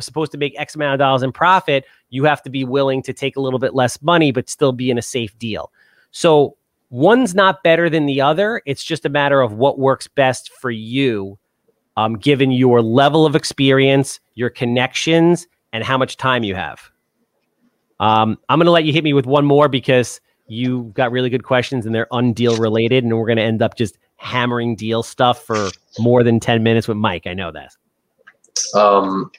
[0.00, 3.12] supposed to make X amount of dollars in profit, you have to be willing to
[3.12, 5.70] take a little bit less money but still be in a safe deal.
[6.10, 6.56] So
[6.90, 8.62] one's not better than the other.
[8.66, 11.38] It's just a matter of what works best for you,
[11.96, 16.90] um, given your level of experience, your connections, and how much time you have.
[18.00, 21.30] Um, I'm going to let you hit me with one more because you got really
[21.30, 25.02] good questions and they're undeal related, and we're going to end up just hammering deal
[25.02, 27.26] stuff for more than 10 minutes with Mike.
[27.26, 27.72] I know that.
[28.74, 29.30] um,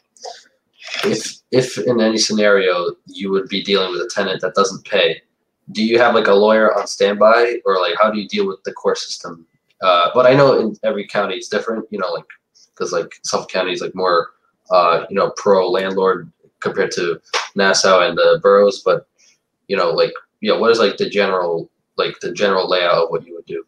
[1.03, 5.21] if if in any scenario you would be dealing with a tenant that doesn't pay,
[5.71, 8.63] do you have like a lawyer on standby, or like how do you deal with
[8.63, 9.45] the court system?
[9.81, 11.85] Uh, but I know in every county it's different.
[11.91, 12.25] You know, like
[12.73, 14.31] because like Suffolk County is like more
[14.71, 17.21] uh, you know pro landlord compared to
[17.55, 18.81] Nassau and the boroughs.
[18.83, 19.07] But
[19.67, 23.25] you know, like yeah, what is like the general like the general layout of what
[23.25, 23.63] you would do?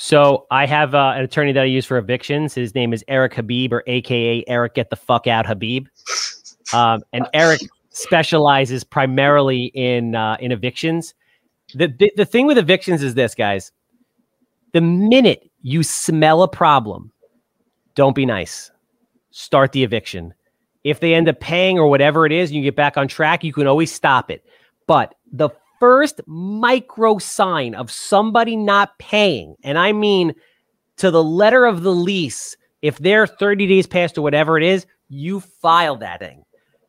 [0.00, 2.54] So I have uh, an attorney that I use for evictions.
[2.54, 5.88] His name is Eric Habib, or AKA Eric Get the Fuck Out Habib.
[6.72, 11.14] Um, and Eric specializes primarily in uh, in evictions.
[11.74, 13.72] The, the the thing with evictions is this, guys.
[14.72, 17.10] The minute you smell a problem,
[17.96, 18.70] don't be nice.
[19.32, 20.32] Start the eviction.
[20.84, 23.42] If they end up paying or whatever it is, and you get back on track,
[23.42, 24.44] you can always stop it.
[24.86, 25.50] But the
[25.80, 30.34] first micro sign of somebody not paying, and I mean
[30.98, 34.86] to the letter of the lease, if they're 30 days past or whatever it is,
[35.08, 36.42] you file that thing.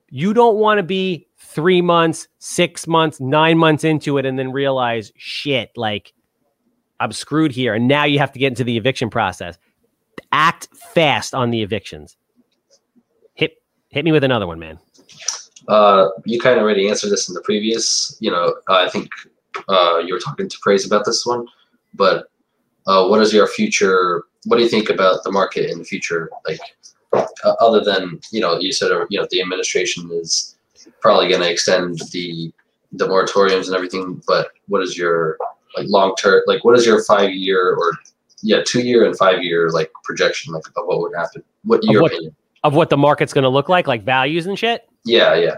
[0.10, 4.52] You don't want to be three months, six months, nine months into it and then
[4.52, 6.14] realize, shit, like
[7.00, 7.74] I'm screwed here.
[7.74, 9.58] And now you have to get into the eviction process.
[10.32, 12.18] Act fast on the evictions.
[13.36, 13.54] Hit
[13.90, 14.80] hit me with another one, man.
[15.68, 18.16] Uh, you kind of already answered this in the previous.
[18.20, 19.10] You know, I think
[19.68, 21.46] uh, you were talking to praise about this one,
[21.94, 22.30] but
[22.88, 24.24] uh, what is your future?
[24.46, 26.30] What do you think about the market in the future?
[26.48, 26.60] Like,
[27.14, 30.58] uh, other than you know, you said uh, you know the administration is
[31.02, 32.52] probably going to extend the
[32.94, 35.38] the moratoriums and everything, but what is your
[35.78, 36.42] like long term?
[36.48, 37.92] Like, what is your five year or
[38.42, 41.44] yeah, two year and five year like projection like of what would happen?
[41.64, 42.14] What your what?
[42.14, 42.36] opinion?
[42.64, 44.89] Of what the market's going to look like, like values and shit.
[45.06, 45.56] Yeah, yeah.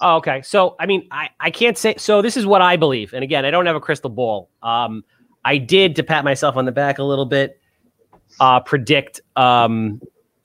[0.00, 0.42] Oh, okay.
[0.42, 1.94] So, I mean, I, I can't say.
[1.98, 3.12] So, this is what I believe.
[3.14, 4.50] And again, I don't have a crystal ball.
[4.62, 5.04] Um,
[5.44, 7.60] I did, to pat myself on the back a little bit,
[8.40, 10.00] uh, predict um,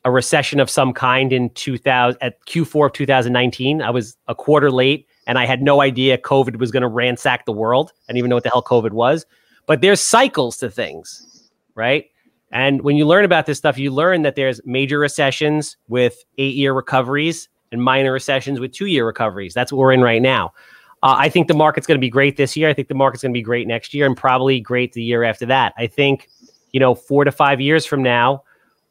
[0.05, 3.81] a recession of some kind in 2000 at Q4 of 2019.
[3.81, 7.45] I was a quarter late and I had no idea COVID was going to ransack
[7.45, 7.91] the world.
[8.07, 9.25] I didn't even know what the hell COVID was.
[9.65, 12.05] But there's cycles to things, right?
[12.51, 16.55] And when you learn about this stuff, you learn that there's major recessions with eight
[16.55, 19.53] year recoveries and minor recessions with two year recoveries.
[19.53, 20.53] That's what we're in right now.
[21.01, 22.69] Uh, I think the market's going to be great this year.
[22.69, 25.23] I think the market's going to be great next year and probably great the year
[25.23, 25.73] after that.
[25.77, 26.29] I think,
[26.73, 28.43] you know, four to five years from now,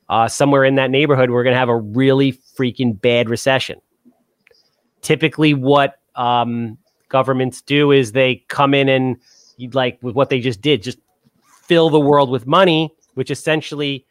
[0.09, 3.81] uh, somewhere in that neighborhood, we're going to have a really freaking bad recession.
[5.03, 6.79] Typically, what um,
[7.11, 9.17] governments do is they come in and,
[9.75, 10.99] like with what they just did, just
[11.65, 14.07] fill the world with money, which essentially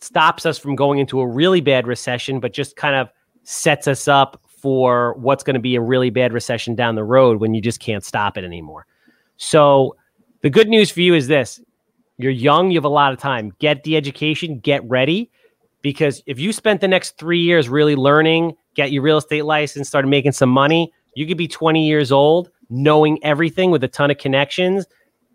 [0.00, 3.08] stops us from going into a really bad recession, but just kind of
[3.44, 7.40] sets us up for what's going to be a really bad recession down the road
[7.40, 8.86] when you just can't stop it anymore.
[9.36, 9.96] So,
[10.42, 11.60] the good news for you is this
[12.18, 13.52] you're young, you have a lot of time.
[13.58, 15.30] Get the education, get ready.
[15.82, 19.88] Because if you spent the next three years really learning, get your real estate license,
[19.88, 24.10] started making some money, you could be 20 years old, knowing everything with a ton
[24.10, 24.86] of connections.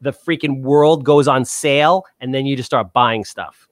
[0.02, 3.67] The freaking world goes on sale, and then you just start buying stuff.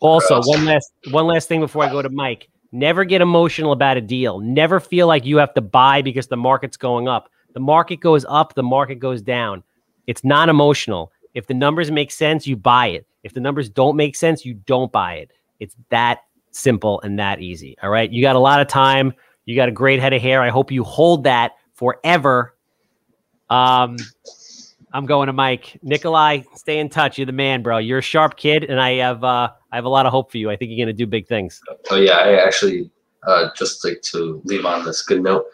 [0.00, 2.48] Also, one last one last thing before I go to Mike.
[2.72, 4.40] Never get emotional about a deal.
[4.40, 7.30] Never feel like you have to buy because the market's going up.
[7.52, 9.62] The market goes up, the market goes down.
[10.06, 11.12] It's not emotional.
[11.34, 13.06] If the numbers make sense, you buy it.
[13.22, 15.30] If the numbers don't make sense, you don't buy it.
[15.60, 17.76] It's that simple and that easy.
[17.82, 18.10] All right.
[18.10, 19.12] You got a lot of time.
[19.44, 20.42] You got a great head of hair.
[20.42, 22.56] I hope you hold that forever.
[23.50, 23.96] Um,
[24.92, 25.78] I'm going to Mike.
[25.82, 27.18] Nikolai, stay in touch.
[27.18, 27.78] You're the man, bro.
[27.78, 30.38] You're a sharp kid, and I have uh, I have a lot of hope for
[30.38, 30.50] you.
[30.50, 31.60] I think you're going to do big things.
[31.90, 32.92] Oh yeah, I actually
[33.26, 35.46] uh, just like to leave on this good note.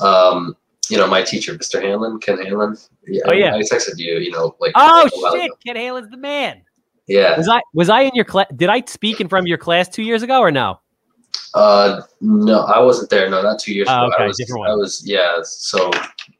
[0.00, 0.56] Um,
[0.88, 1.82] you know, my teacher, Mr.
[1.82, 2.76] Hanlon, Ken Hanlon.
[3.04, 4.18] Yeah, oh yeah, I texted you.
[4.18, 6.62] You know, like oh shit, Ken Hanlon's the man.
[7.08, 7.36] Yeah.
[7.36, 8.46] Was I was I in your class?
[8.54, 10.78] Did I speak in front of your class two years ago or no?
[11.54, 13.28] Uh, no, I wasn't there.
[13.28, 14.14] No, not two years oh, ago.
[14.14, 14.70] Okay, I was, different one.
[14.70, 15.38] I was, yeah.
[15.42, 15.90] So,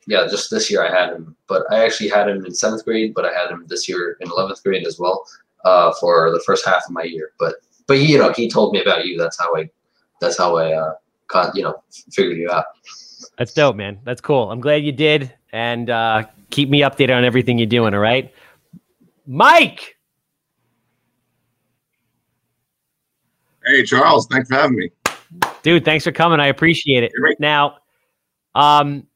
[0.06, 3.12] yeah, just this year I had him, but I actually had him in seventh grade,
[3.14, 5.24] but I had him this year in eleventh grade as well,
[5.64, 7.32] uh, for the first half of my year.
[7.38, 7.56] But,
[7.86, 9.18] but you know, he told me about you.
[9.18, 9.68] That's how I,
[10.20, 10.94] that's how I, uh,
[11.28, 12.64] got, you know, figured you out.
[13.38, 13.98] That's dope, man.
[14.04, 14.50] That's cool.
[14.50, 17.94] I'm glad you did, and uh, keep me updated on everything you're doing.
[17.94, 18.32] All right,
[19.26, 19.96] Mike.
[23.66, 24.90] Hey, Charles, thanks for having me.
[25.62, 26.38] Dude, thanks for coming.
[26.38, 27.12] I appreciate it.
[27.18, 27.38] Right.
[27.40, 27.78] Now,
[28.54, 29.06] um,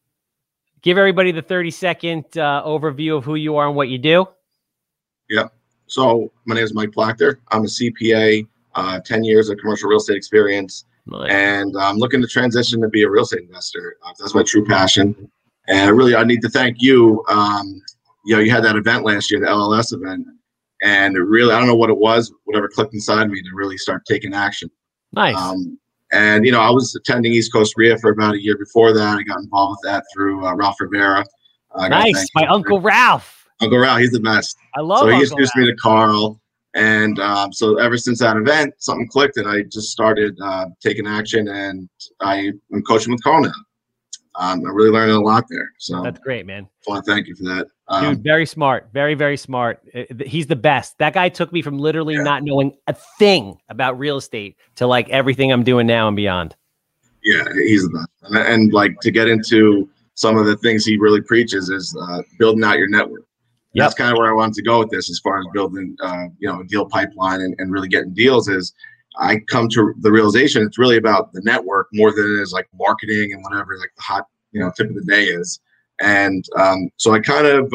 [0.80, 4.26] give everybody the 30 second uh, overview of who you are and what you do.
[5.28, 5.48] Yeah.
[5.88, 7.38] So, my name is Mike Plachter.
[7.50, 11.30] I'm a CPA, uh, 10 years of commercial real estate experience, Nice.
[11.30, 13.96] and I'm looking to transition to be a real estate investor.
[14.04, 15.30] Uh, that's my true passion.
[15.66, 17.24] And really, I need to thank you.
[17.28, 17.80] Um,
[18.24, 20.26] you know, you had that event last year, the LLS event,
[20.82, 23.78] and it really, I don't know what it was, whatever clicked inside me to really
[23.78, 24.70] start taking action.
[25.14, 25.36] Nice.
[25.36, 25.78] Um,
[26.12, 29.18] and you know, I was attending East Coast REIA for about a year before that.
[29.18, 31.24] I got involved with that through uh, Ralph Rivera.
[31.74, 32.26] Uh, nice.
[32.34, 32.46] My.
[32.46, 33.37] Uncle Ralph.
[33.60, 34.56] Uncle Ralph, he's the best.
[34.76, 35.66] I love so he Uncle introduced Ralph.
[35.66, 36.40] me to Carl,
[36.74, 41.06] and um, so ever since that event, something clicked, and I just started uh, taking
[41.06, 41.88] action, and
[42.20, 43.52] I am coaching with Carl now.
[44.40, 45.72] Um, I'm really learning a lot there.
[45.78, 46.68] So That's great, man.
[46.88, 47.66] I to thank you for that.
[47.88, 48.88] Um, Dude, very smart.
[48.92, 49.82] Very, very smart.
[49.92, 50.96] Uh, He's the best.
[50.98, 52.22] That guy took me from literally Yeah.
[52.22, 56.54] not knowing a thing about real estate to like everything I'm doing now and beyond.
[57.24, 58.32] Yeah, he's the best.
[58.32, 62.22] And, and like to get into some of the things he really preaches is uh,
[62.38, 63.22] building out your network.
[63.78, 63.84] Yep.
[63.84, 66.26] That's kind of where I wanted to go with this, as far as building, uh,
[66.38, 68.48] you know, a deal pipeline and, and really getting deals.
[68.48, 68.74] Is
[69.18, 72.68] I come to the realization it's really about the network more than it is like
[72.74, 75.60] marketing and whatever like the hot, you know, tip of the day is.
[76.00, 77.72] And um, so I kind of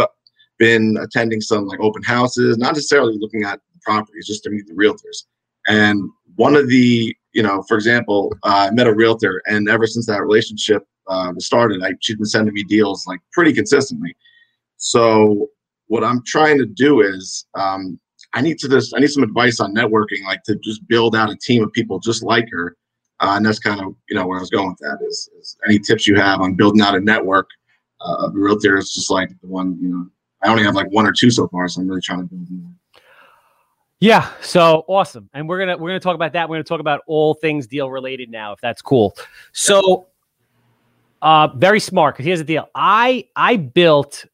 [0.59, 4.73] been attending some like open houses, not necessarily looking at properties, just to meet the
[4.73, 5.25] realtors.
[5.67, 9.87] And one of the, you know, for example, uh, I met a realtor, and ever
[9.87, 14.15] since that relationship uh, started, I, she's been sending me deals like pretty consistently.
[14.77, 15.49] So
[15.87, 17.99] what I'm trying to do is, um,
[18.33, 21.29] I need to just, I need some advice on networking, like to just build out
[21.29, 22.75] a team of people just like her.
[23.19, 25.55] Uh, and that's kind of, you know, where I was going with that is, is
[25.67, 27.47] any tips you have on building out a network
[28.01, 30.07] uh, of realtors, just like the one, you know,
[30.41, 32.49] I only have like one or two so far, so I'm really trying to build
[32.49, 32.71] more.
[33.99, 34.29] Yeah.
[34.41, 35.29] So awesome.
[35.33, 36.49] And we're gonna we're gonna talk about that.
[36.49, 39.15] We're gonna talk about all things deal related now, if that's cool.
[39.53, 40.07] So
[41.21, 42.67] uh very smart because here's the deal.
[42.75, 44.25] I I built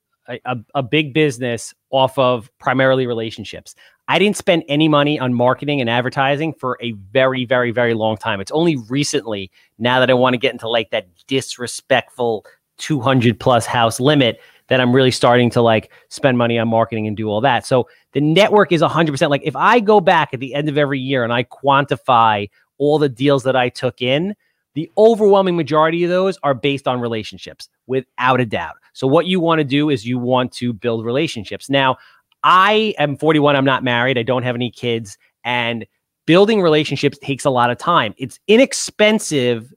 [0.46, 3.76] a, a, big business off of primarily relationships.
[4.08, 8.18] I didn't spend any money on marketing and advertising for a very, very, very long
[8.18, 8.40] time.
[8.40, 12.46] It's only recently, now that I want to get into like that disrespectful
[12.78, 17.18] 200 plus house limit, that I'm really starting to like spend money on marketing and
[17.18, 17.66] do all that.
[17.66, 21.00] So the network is 100% like if I go back at the end of every
[21.00, 24.36] year and I quantify all the deals that I took in,
[24.76, 28.76] the overwhelming majority of those are based on relationships without a doubt.
[29.00, 31.70] So what you want to do is you want to build relationships.
[31.70, 31.96] Now,
[32.44, 35.86] I am 41, I'm not married, I don't have any kids, and
[36.26, 38.14] building relationships takes a lot of time.
[38.18, 39.74] It's inexpensive.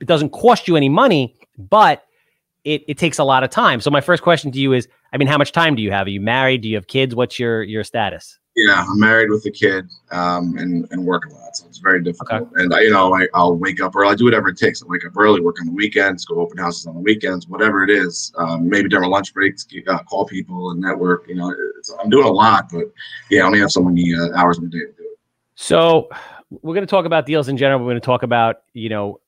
[0.00, 2.06] It doesn't cost you any money, but
[2.64, 3.80] it, it takes a lot of time.
[3.80, 6.08] So my first question to you is, I mean, how much time do you have?
[6.08, 6.62] Are you married?
[6.62, 7.14] Do you have kids?
[7.14, 8.36] What's your your status?
[8.56, 12.02] Yeah, I'm married with a kid um, and, and work a lot, so it's very
[12.02, 12.48] difficult.
[12.54, 14.08] And I, you know, I, I'll wake up early.
[14.08, 14.82] I do whatever it takes.
[14.82, 17.84] I wake up early, work on the weekends, go open houses on the weekends, whatever
[17.84, 18.32] it is.
[18.38, 21.28] Um, maybe during lunch breaks, uh, call people and network.
[21.28, 21.54] You know,
[22.02, 22.90] I'm doing a lot, but
[23.30, 25.18] yeah, I only have so many uh, hours in a day to do it.
[25.56, 26.08] So
[26.50, 27.80] we're going to talk about deals in general.
[27.80, 29.20] We're going to talk about you know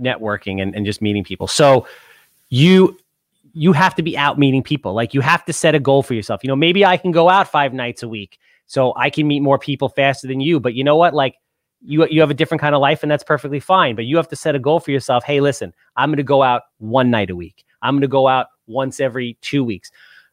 [0.00, 1.46] networking and, and just meeting people.
[1.46, 1.86] So
[2.48, 2.98] you
[3.54, 4.94] you have to be out meeting people.
[4.94, 6.42] Like you have to set a goal for yourself.
[6.42, 9.40] You know, maybe I can go out five nights a week, so I can meet
[9.40, 10.60] more people faster than you.
[10.60, 11.14] But you know what?
[11.14, 11.36] Like
[11.80, 13.96] you you have a different kind of life, and that's perfectly fine.
[13.96, 15.24] But you have to set a goal for yourself.
[15.24, 17.64] Hey, listen, I'm going to go out one night a week.
[17.82, 19.90] I'm going to go out once every two weeks.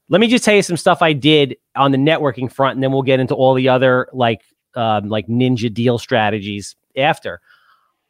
[0.09, 2.91] Let me just tell you some stuff I did on the networking front, and then
[2.91, 4.41] we'll get into all the other like
[4.75, 7.41] um, like ninja deal strategies after.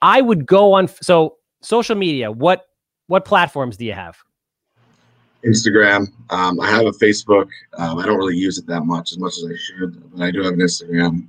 [0.02, 2.32] I would go on so social media.
[2.32, 2.66] What
[3.08, 4.18] what platforms do you have?
[5.46, 6.08] Instagram.
[6.30, 7.48] Um, I have a Facebook.
[7.78, 10.32] Um, I don't really use it that much, as much as I should, but I
[10.32, 11.28] do have an Instagram.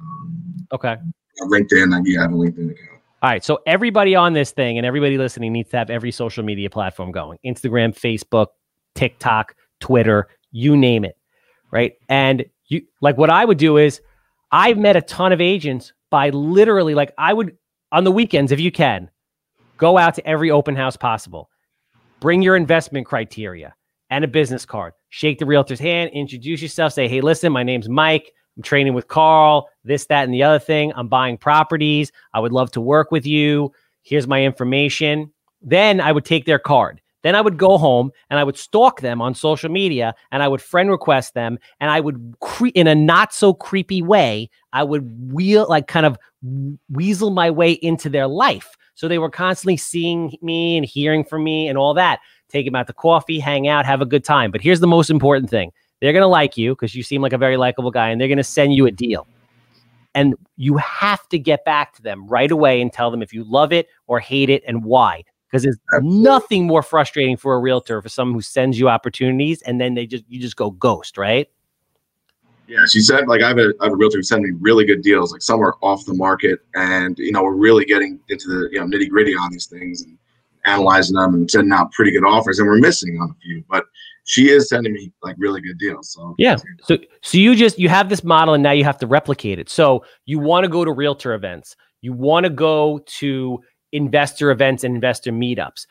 [0.00, 0.96] Um, okay.
[1.42, 1.94] LinkedIn.
[1.94, 3.00] I do have a LinkedIn account.
[3.22, 3.44] All right.
[3.44, 7.10] So everybody on this thing and everybody listening needs to have every social media platform
[7.10, 8.48] going: Instagram, Facebook,
[8.94, 11.16] TikTok, Twitter, you name it.
[11.70, 11.94] Right.
[12.08, 14.00] And you like what I would do is
[14.52, 17.56] I've met a ton of agents by literally like I would
[17.90, 19.10] on the weekends if you can
[19.76, 21.50] go out to every open house possible
[22.24, 23.74] Bring your investment criteria
[24.08, 24.94] and a business card.
[25.10, 28.32] Shake the realtor's hand, introduce yourself, say, hey, listen, my name's Mike.
[28.56, 30.90] I'm training with Carl, this, that, and the other thing.
[30.96, 32.12] I'm buying properties.
[32.32, 33.72] I would love to work with you.
[34.04, 35.30] Here's my information.
[35.60, 37.02] Then I would take their card.
[37.24, 40.48] Then I would go home and I would stalk them on social media and I
[40.48, 44.82] would friend request them and I would cre- in a not so creepy way, I
[44.82, 46.16] would wheel like kind of
[46.88, 48.78] weasel my way into their life.
[48.94, 52.20] So they were constantly seeing me and hearing from me and all that.
[52.48, 54.50] Take them out to coffee, hang out, have a good time.
[54.50, 57.32] But here's the most important thing they're going to like you because you seem like
[57.32, 59.26] a very likable guy and they're going to send you a deal.
[60.14, 63.42] And you have to get back to them right away and tell them if you
[63.42, 65.24] love it or hate it and why.
[65.48, 69.80] Because there's nothing more frustrating for a realtor for someone who sends you opportunities and
[69.80, 71.48] then they just you just go ghost, right?
[72.66, 74.84] Yeah, she said like I have a, I have a realtor who sent me really
[74.84, 78.48] good deals, like some are off the market, and you know we're really getting into
[78.48, 80.16] the you know nitty gritty on these things and
[80.64, 83.84] analyzing them and sending out pretty good offers, and we're missing on a few, but
[84.24, 86.10] she is sending me like really good deals.
[86.10, 89.06] So yeah, so so you just you have this model and now you have to
[89.06, 89.68] replicate it.
[89.68, 93.62] So you want to go to realtor events, you want to go to
[93.92, 95.86] investor events and investor meetups,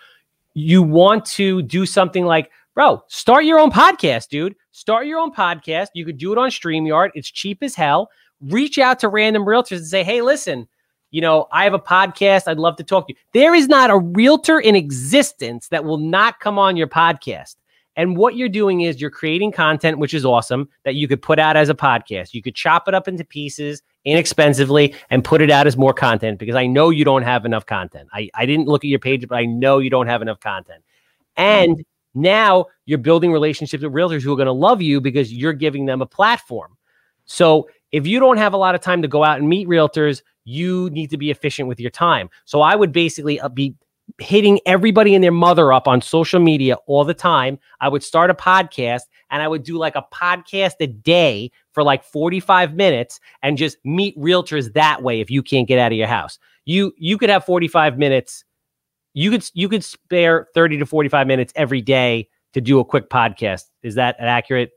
[0.55, 4.55] you want to do something like bro, start your own podcast, dude.
[4.71, 5.87] Start your own podcast.
[5.93, 7.09] You could do it on StreamYard.
[7.13, 8.09] It's cheap as hell.
[8.41, 10.67] Reach out to random realtors and say, hey, listen,
[11.11, 12.47] you know, I have a podcast.
[12.47, 13.19] I'd love to talk to you.
[13.33, 17.55] There is not a realtor in existence that will not come on your podcast.
[17.95, 21.37] And what you're doing is you're creating content, which is awesome, that you could put
[21.37, 22.33] out as a podcast.
[22.33, 26.39] You could chop it up into pieces inexpensively and put it out as more content
[26.39, 28.09] because I know you don't have enough content.
[28.11, 30.83] I, I didn't look at your page, but I know you don't have enough content.
[31.37, 35.53] And now you're building relationships with realtors who are going to love you because you're
[35.53, 36.77] giving them a platform.
[37.25, 40.21] So if you don't have a lot of time to go out and meet realtors,
[40.45, 42.29] you need to be efficient with your time.
[42.45, 43.75] So I would basically uh, be
[44.19, 47.57] hitting everybody and their mother up on social media all the time.
[47.79, 51.83] I would start a podcast and I would do like a podcast a day for
[51.83, 55.97] like 45 minutes and just meet realtors that way if you can't get out of
[55.97, 56.37] your house.
[56.65, 58.43] You you could have 45 minutes
[59.13, 63.09] you could you could spare 30 to 45 minutes every day to do a quick
[63.09, 63.65] podcast.
[63.81, 64.71] Is that accurate?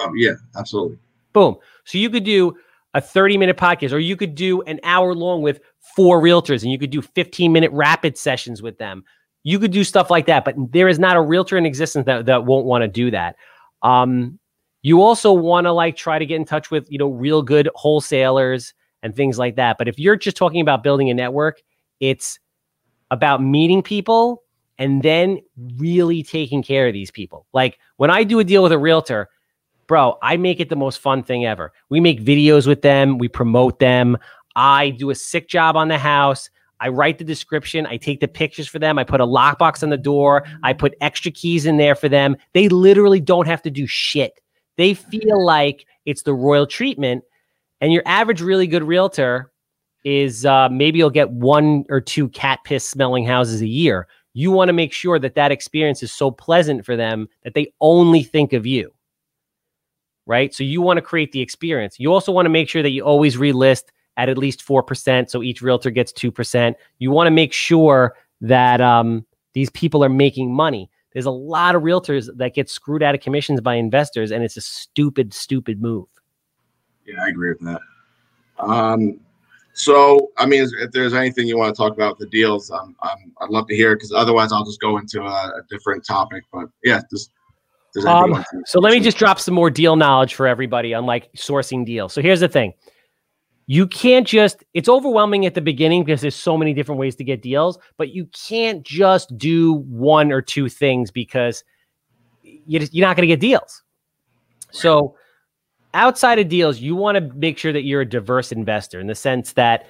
[0.00, 0.98] Um, yeah, absolutely.
[1.32, 1.56] Boom.
[1.84, 2.56] So you could do
[2.94, 5.60] a 30 minute podcast or you could do an hour long with
[5.94, 9.04] four realtors and you could do 15 minute rapid sessions with them.
[9.42, 12.26] You could do stuff like that, but there is not a realtor in existence that,
[12.26, 13.36] that won't want to do that.
[13.82, 14.38] Um,
[14.82, 17.68] you also want to like try to get in touch with, you know, real good
[17.74, 19.78] wholesalers and things like that.
[19.78, 21.62] But if you're just talking about building a network,
[22.00, 22.38] it's
[23.10, 24.42] about meeting people
[24.78, 25.40] and then
[25.76, 27.46] really taking care of these people.
[27.52, 29.28] Like when I do a deal with a realtor,
[29.86, 31.72] bro, I make it the most fun thing ever.
[31.88, 34.18] We make videos with them, we promote them.
[34.54, 36.50] I do a sick job on the house.
[36.80, 37.86] I write the description.
[37.86, 38.98] I take the pictures for them.
[38.98, 40.44] I put a lockbox on the door.
[40.62, 42.36] I put extra keys in there for them.
[42.52, 44.40] They literally don't have to do shit.
[44.76, 47.24] They feel like it's the royal treatment.
[47.80, 49.50] And your average really good realtor
[50.06, 54.06] is uh, maybe you'll get one or two cat piss smelling houses a year.
[54.34, 57.72] You want to make sure that that experience is so pleasant for them that they
[57.80, 58.92] only think of you.
[60.24, 60.54] Right.
[60.54, 61.98] So you want to create the experience.
[61.98, 63.86] You also want to make sure that you always relist
[64.16, 65.28] at at least 4%.
[65.28, 66.74] So each realtor gets 2%.
[66.98, 70.88] You want to make sure that um, these people are making money.
[71.14, 74.56] There's a lot of realtors that get screwed out of commissions by investors, and it's
[74.56, 76.06] a stupid, stupid move.
[77.06, 77.80] Yeah, I agree with that.
[78.58, 79.20] Um,
[79.76, 83.32] so, I mean, if there's anything you want to talk about the deals, um, um,
[83.42, 86.44] I'd love to hear because otherwise I'll just go into a, a different topic.
[86.50, 87.30] But yeah, just.
[88.06, 91.84] Um, so let me just drop some more deal knowledge for everybody on like sourcing
[91.84, 92.14] deals.
[92.14, 92.72] So here's the thing.
[93.66, 97.24] You can't just, it's overwhelming at the beginning because there's so many different ways to
[97.24, 101.64] get deals, but you can't just do one or two things because
[102.42, 103.82] you just, you're not going to get deals.
[104.70, 105.16] So
[105.96, 109.14] outside of deals, you want to make sure that you're a diverse investor in the
[109.14, 109.86] sense that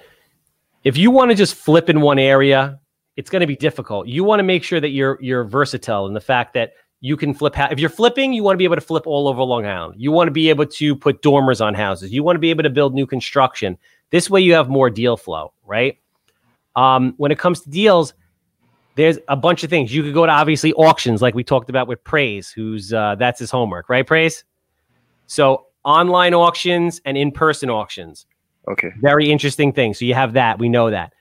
[0.83, 2.79] if you want to just flip in one area,
[3.17, 4.07] it's going to be difficult.
[4.07, 7.33] You want to make sure that you're you're versatile in the fact that you can
[7.33, 7.53] flip.
[7.55, 9.95] Ha- if you're flipping, you want to be able to flip all over Long Island.
[10.01, 12.11] You want to be able to put dormers on houses.
[12.11, 13.77] You want to be able to build new construction.
[14.09, 15.99] This way, you have more deal flow, right?
[16.75, 18.13] Um, when it comes to deals,
[18.95, 19.93] there's a bunch of things.
[19.93, 23.39] You could go to obviously auctions, like we talked about with Praise, who's uh, that's
[23.39, 24.07] his homework, right?
[24.07, 24.43] Praise.
[25.27, 28.27] So online auctions and in-person auctions.
[28.67, 28.91] Okay.
[29.01, 29.93] Very interesting thing.
[29.93, 30.59] So you have that.
[30.59, 31.13] We know that.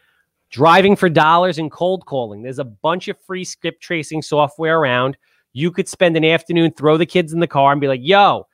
[0.50, 2.42] Driving for dollars and cold calling.
[2.42, 5.16] There's a bunch of free skip tracing software around.
[5.52, 8.46] You could spend an afternoon, throw the kids in the car, and be like, "Yo,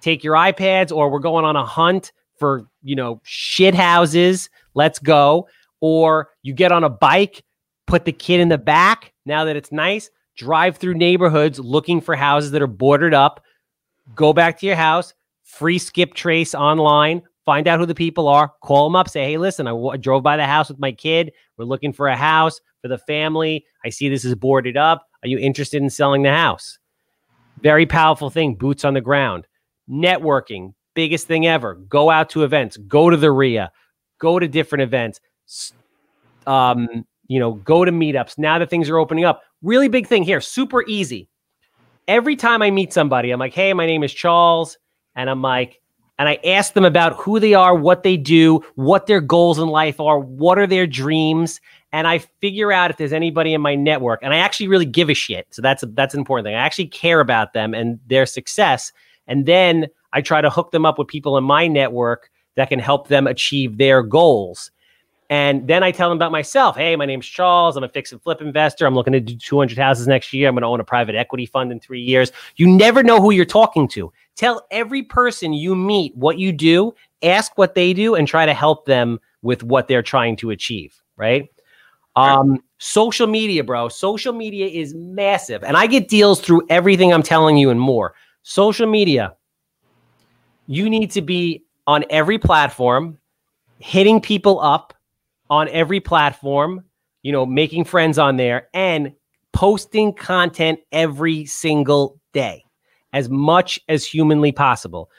[0.00, 4.48] take your iPads, or we're going on a hunt for you know shit houses.
[4.74, 5.48] Let's go."
[5.80, 7.44] Or you get on a bike,
[7.86, 9.12] put the kid in the back.
[9.26, 13.44] Now that it's nice, drive through neighborhoods looking for houses that are boarded up.
[14.14, 15.14] Go back to your house,
[15.48, 19.38] free skip trace online, find out who the people are, call them up, say, hey,
[19.38, 21.32] listen, I, w- I drove by the house with my kid.
[21.56, 23.64] We're looking for a house for the family.
[23.84, 25.06] I see this is boarded up.
[25.22, 26.78] Are you interested in selling the house?
[27.62, 29.46] Very powerful thing, boots on the ground.
[29.90, 31.74] Networking, biggest thing ever.
[31.74, 33.72] Go out to events, go to the REIA,
[34.20, 35.20] go to different events.
[36.46, 38.36] Um, you know, go to meetups.
[38.38, 41.28] Now that things are opening up, really big thing here, super easy.
[42.06, 44.78] Every time I meet somebody, I'm like, hey, my name is Charles.
[45.16, 45.80] And I'm like,
[46.18, 49.68] and I ask them about who they are, what they do, what their goals in
[49.68, 51.60] life are, what are their dreams,
[51.92, 54.20] and I figure out if there's anybody in my network.
[54.22, 55.46] And I actually really give a shit.
[55.50, 56.54] So that's a, that's an important thing.
[56.54, 58.92] I actually care about them and their success.
[59.26, 62.78] And then I try to hook them up with people in my network that can
[62.78, 64.70] help them achieve their goals.
[65.30, 66.76] And then I tell them about myself.
[66.76, 67.76] Hey, my name's Charles.
[67.76, 68.86] I'm a fix and flip investor.
[68.86, 70.48] I'm looking to do 200 houses next year.
[70.48, 72.32] I'm going to own a private equity fund in three years.
[72.56, 74.10] You never know who you're talking to.
[74.36, 78.54] Tell every person you meet what you do, ask what they do, and try to
[78.54, 80.98] help them with what they're trying to achieve.
[81.16, 81.50] Right.
[82.16, 83.88] Um, social media, bro.
[83.88, 85.62] Social media is massive.
[85.62, 88.14] And I get deals through everything I'm telling you and more.
[88.42, 89.36] Social media,
[90.66, 93.18] you need to be on every platform,
[93.78, 94.94] hitting people up
[95.50, 96.84] on every platform,
[97.22, 99.12] you know, making friends on there and
[99.52, 102.64] posting content every single day
[103.12, 105.10] as much as humanly possible.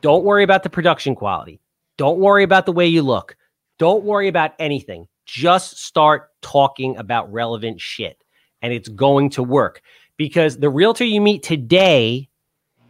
[0.00, 1.60] Don't worry about the production quality.
[1.96, 3.36] Don't worry about the way you look.
[3.78, 5.06] Don't worry about anything.
[5.26, 8.22] Just start talking about relevant shit
[8.62, 9.82] and it's going to work
[10.16, 12.28] because the realtor you meet today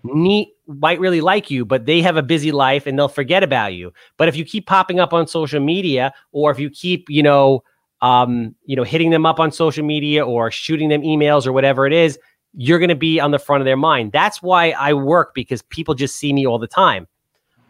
[0.05, 3.75] need, might really like you, but they have a busy life and they'll forget about
[3.75, 3.93] you.
[4.17, 7.63] But if you keep popping up on social media, or if you keep, you know,
[8.01, 11.87] um, you know, hitting them up on social media or shooting them emails or whatever
[11.87, 12.19] it is,
[12.55, 14.13] you're going to be on the front of their mind.
[14.13, 17.07] That's why I work because people just see me all the time.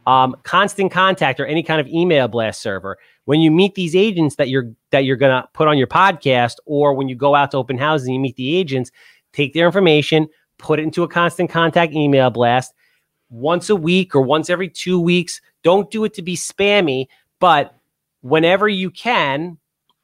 [0.07, 2.99] Um, constant contact or any kind of email blast server.
[3.27, 6.57] When you meet these agents that you're that you're going to put on your podcast,
[6.67, 8.91] or when you go out to open houses and you meet the agents,
[9.33, 10.27] take their information,
[10.59, 12.75] put it into a constant contact email blast
[13.33, 15.41] once a week or once every two weeks.
[15.63, 17.07] Don't do it to be spammy,
[17.41, 17.75] but
[18.21, 19.59] whenever you can,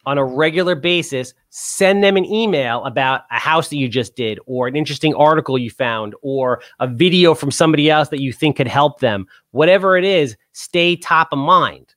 [0.06, 4.38] on a regular basis, send them an email about a house that you just did,
[4.46, 8.56] or an interesting article you found, or a video from somebody else that you think
[8.56, 9.26] could help them.
[9.50, 11.94] Whatever it is, stay top of mind.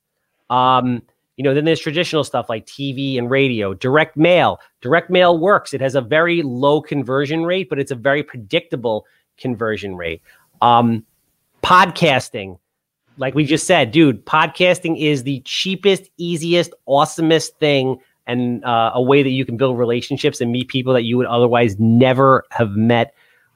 [0.49, 1.01] Um,
[1.37, 4.59] you know, then there's traditional stuff like TV and radio, direct mail.
[4.81, 5.73] Direct mail works.
[5.73, 9.05] It has a very low conversion rate, but it's a very predictable
[9.37, 10.21] conversion rate.
[10.61, 11.05] Um,
[11.63, 12.57] podcasting,
[13.17, 19.01] like we just said, dude, podcasting is the cheapest, easiest, awesomest thing and uh, a
[19.01, 22.71] way that you can build relationships and meet people that you would otherwise never have
[22.71, 23.13] met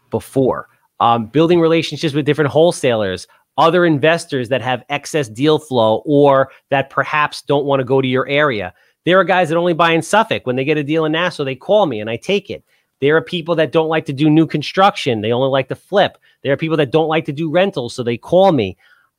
[0.10, 0.68] before.
[1.00, 3.28] Um, building relationships with different wholesalers,
[3.58, 8.08] other investors that have excess deal flow or that perhaps don't want to go to
[8.08, 8.74] your area.
[9.06, 10.46] There are guys that only buy in Suffolk.
[10.46, 12.64] When they get a deal in Nassau, they call me and I take it.
[13.02, 15.22] There are people that don't like to do new construction.
[15.22, 16.18] They only like to flip.
[16.46, 18.78] There are people that don't like to do rentals, so they call me.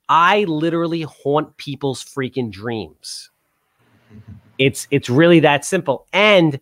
[0.09, 3.31] I literally haunt people's freaking dreams.
[4.59, 6.07] It's it's really that simple.
[6.13, 6.61] And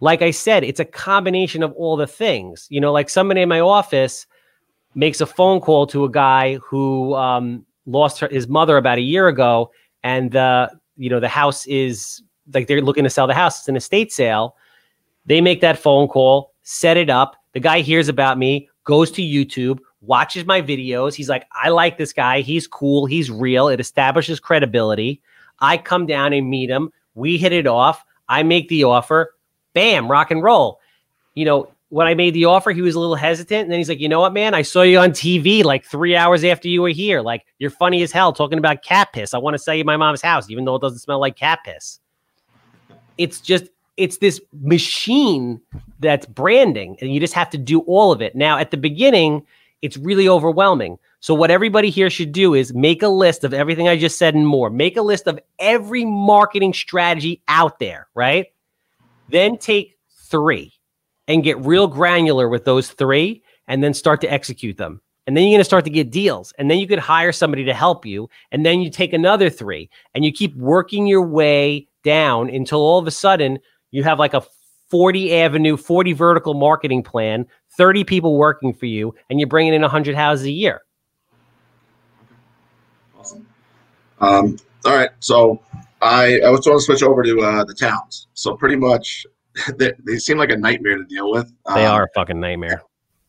[0.00, 2.66] like I said, it's a combination of all the things.
[2.68, 4.26] You know, like somebody in my office
[4.96, 9.02] makes a phone call to a guy who um, lost her, his mother about a
[9.02, 9.70] year ago,
[10.02, 12.20] and the you know the house is
[12.52, 13.60] like they're looking to sell the house.
[13.60, 14.56] It's an estate sale.
[15.26, 17.36] They make that phone call, set it up.
[17.52, 21.14] The guy hears about me, goes to YouTube, watches my videos.
[21.14, 22.40] He's like, I like this guy.
[22.40, 23.06] He's cool.
[23.06, 23.68] He's real.
[23.68, 25.22] It establishes credibility.
[25.60, 26.92] I come down and meet him.
[27.14, 28.04] We hit it off.
[28.28, 29.34] I make the offer.
[29.74, 30.80] Bam, rock and roll.
[31.34, 33.62] You know, when I made the offer, he was a little hesitant.
[33.62, 34.54] And then he's like, you know what, man?
[34.54, 37.20] I saw you on TV like three hours after you were here.
[37.20, 39.34] Like, you're funny as hell talking about cat piss.
[39.34, 41.60] I want to sell you my mom's house, even though it doesn't smell like cat
[41.64, 42.00] piss.
[43.18, 43.64] It's just
[43.98, 45.60] it's this machine
[46.00, 48.34] that's branding, and you just have to do all of it.
[48.34, 49.46] Now, at the beginning,
[49.82, 50.98] it's really overwhelming.
[51.20, 54.34] So, what everybody here should do is make a list of everything I just said
[54.34, 54.70] and more.
[54.70, 58.46] Make a list of every marketing strategy out there, right?
[59.28, 59.98] Then take
[60.28, 60.72] three
[61.28, 65.00] and get real granular with those three and then start to execute them.
[65.26, 66.52] And then you're going to start to get deals.
[66.58, 68.28] And then you could hire somebody to help you.
[68.50, 72.98] And then you take another three and you keep working your way down until all
[72.98, 73.60] of a sudden
[73.92, 74.42] you have like a
[74.92, 77.46] 40 avenue, 40 vertical marketing plan,
[77.78, 80.82] 30 people working for you, and you're bringing in 100 houses a year.
[83.18, 83.46] Awesome.
[84.20, 85.08] Um, all right.
[85.20, 85.62] So
[86.02, 88.26] I, I was trying to switch over to uh, the towns.
[88.34, 89.26] So pretty much
[89.78, 91.50] they, they seem like a nightmare to deal with.
[91.74, 92.82] They um, are a fucking nightmare.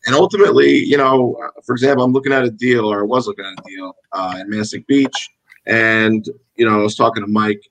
[0.06, 3.46] And ultimately, you know, for example, I'm looking at a deal or I was looking
[3.46, 5.30] at a deal uh, in Mastic Beach.
[5.66, 6.28] And,
[6.58, 7.62] you know, I was talking to Mike.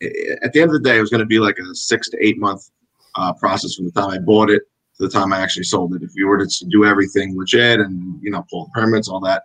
[0.00, 2.26] At the end of the day, it was going to be like a six to
[2.26, 2.70] eight month
[3.14, 4.62] uh, process from the time I bought it
[4.96, 6.02] to the time I actually sold it.
[6.02, 9.44] If you were to do everything legit and, you know, pull permits, all that.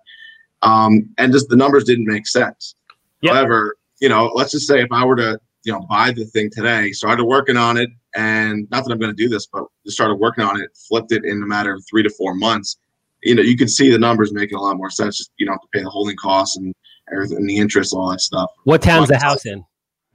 [0.62, 2.76] Um, and just the numbers didn't make sense.
[3.22, 3.34] Yep.
[3.34, 6.50] However, you know, let's just say if I were to, you know, buy the thing
[6.50, 9.98] today, started working on it, and not that I'm going to do this, but just
[9.98, 12.78] started working on it, flipped it in a matter of three to four months.
[13.24, 15.18] You know, you can see the numbers making a lot more sense.
[15.18, 16.74] Just you don't have to pay the holding costs and
[17.12, 18.50] everything, and the interest, all that stuff.
[18.64, 19.66] What town's the house in?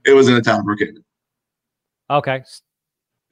[0.05, 1.03] It was in the town of Brookhaven.
[2.09, 2.43] Okay.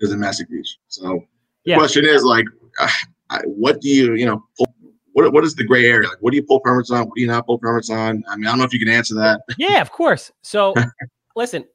[0.09, 0.77] In Mastic Beach.
[0.87, 1.23] So
[1.65, 1.77] the yeah.
[1.77, 2.45] question is like,
[2.79, 2.89] uh,
[3.45, 4.73] what do you, you know, pull,
[5.13, 6.09] what what is the gray area?
[6.09, 7.05] Like, what do you pull permits on?
[7.05, 8.23] What do you not pull permits on?
[8.27, 9.41] I mean, I don't know if you can answer that.
[9.57, 10.31] Yeah, of course.
[10.41, 10.73] So,
[11.35, 11.65] listen,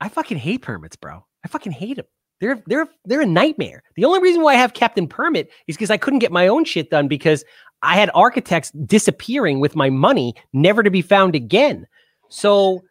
[0.00, 1.24] I fucking hate permits, bro.
[1.44, 2.06] I fucking hate them.
[2.40, 3.82] They're they're they're a nightmare.
[3.96, 6.64] The only reason why I have Captain Permit is because I couldn't get my own
[6.64, 7.44] shit done because
[7.82, 11.86] I had architects disappearing with my money, never to be found again.
[12.28, 12.82] So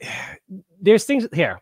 [0.80, 1.60] there's things here.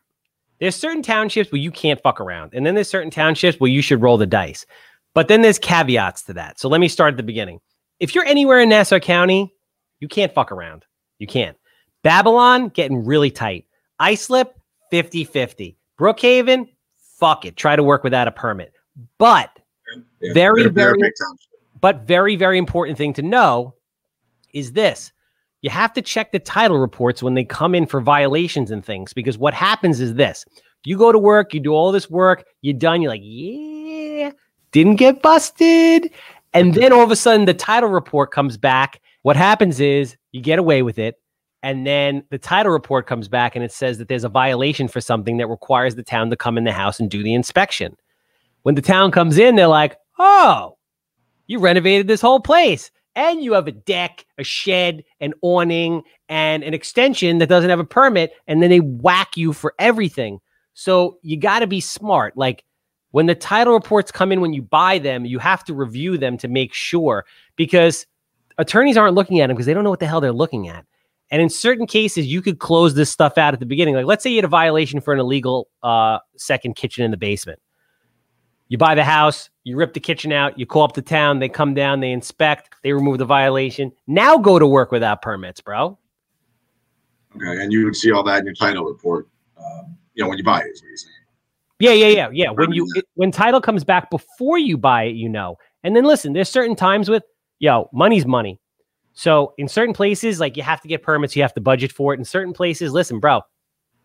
[0.60, 3.82] There's certain townships where you can't fuck around, and then there's certain townships where you
[3.82, 4.66] should roll the dice.
[5.14, 6.60] But then there's caveats to that.
[6.60, 7.60] So let me start at the beginning
[8.00, 9.52] if you're anywhere in Nassau County,
[10.00, 10.84] you can't fuck around.
[11.18, 11.56] You can't.
[12.02, 13.66] Babylon getting really tight.
[13.98, 14.54] Islip
[14.90, 15.76] 50 50.
[15.98, 16.68] Brookhaven,
[17.18, 17.56] fuck it.
[17.56, 18.72] Try to work without a permit.
[19.18, 19.50] But
[20.20, 20.98] yeah, very, very,
[21.80, 23.74] but very, very important thing to know
[24.54, 25.12] is this
[25.62, 29.12] you have to check the title reports when they come in for violations and things
[29.12, 30.44] because what happens is this
[30.84, 34.30] you go to work, you do all this work, you're done, you're like, yeah,
[34.72, 36.10] didn't get busted.
[36.54, 39.00] And then all of a sudden, the title report comes back.
[39.22, 41.16] What happens is you get away with it.
[41.62, 45.00] And then the title report comes back and it says that there's a violation for
[45.00, 47.96] something that requires the town to come in the house and do the inspection.
[48.62, 50.78] When the town comes in, they're like, oh,
[51.48, 56.62] you renovated this whole place and you have a deck, a shed, an awning, and
[56.62, 58.32] an extension that doesn't have a permit.
[58.46, 60.38] And then they whack you for everything.
[60.74, 62.36] So you got to be smart.
[62.36, 62.64] Like
[63.10, 66.38] when the title reports come in when you buy them, you have to review them
[66.38, 67.26] to make sure
[67.56, 68.06] because
[68.56, 70.86] attorneys aren't looking at them because they don't know what the hell they're looking at.
[71.32, 73.96] And in certain cases, you could close this stuff out at the beginning.
[73.96, 77.16] Like, let's say you had a violation for an illegal uh, second kitchen in the
[77.16, 77.58] basement.
[78.68, 81.48] You buy the house, you rip the kitchen out, you call up the town, they
[81.48, 83.92] come down, they inspect, they remove the violation.
[84.06, 85.98] Now go to work without permits, bro.
[87.36, 89.28] Okay, and you would see all that in your title report.
[89.58, 91.14] Um, you know when you buy it, is what you're saying.
[91.80, 92.50] Yeah, yeah, yeah, yeah.
[92.50, 95.56] When you it, when title comes back before you buy it, you know.
[95.84, 97.22] And then listen, there's certain times with
[97.58, 98.58] yo, money's money.
[99.12, 102.14] So in certain places, like you have to get permits, you have to budget for
[102.14, 102.18] it.
[102.18, 103.42] In certain places, listen, bro,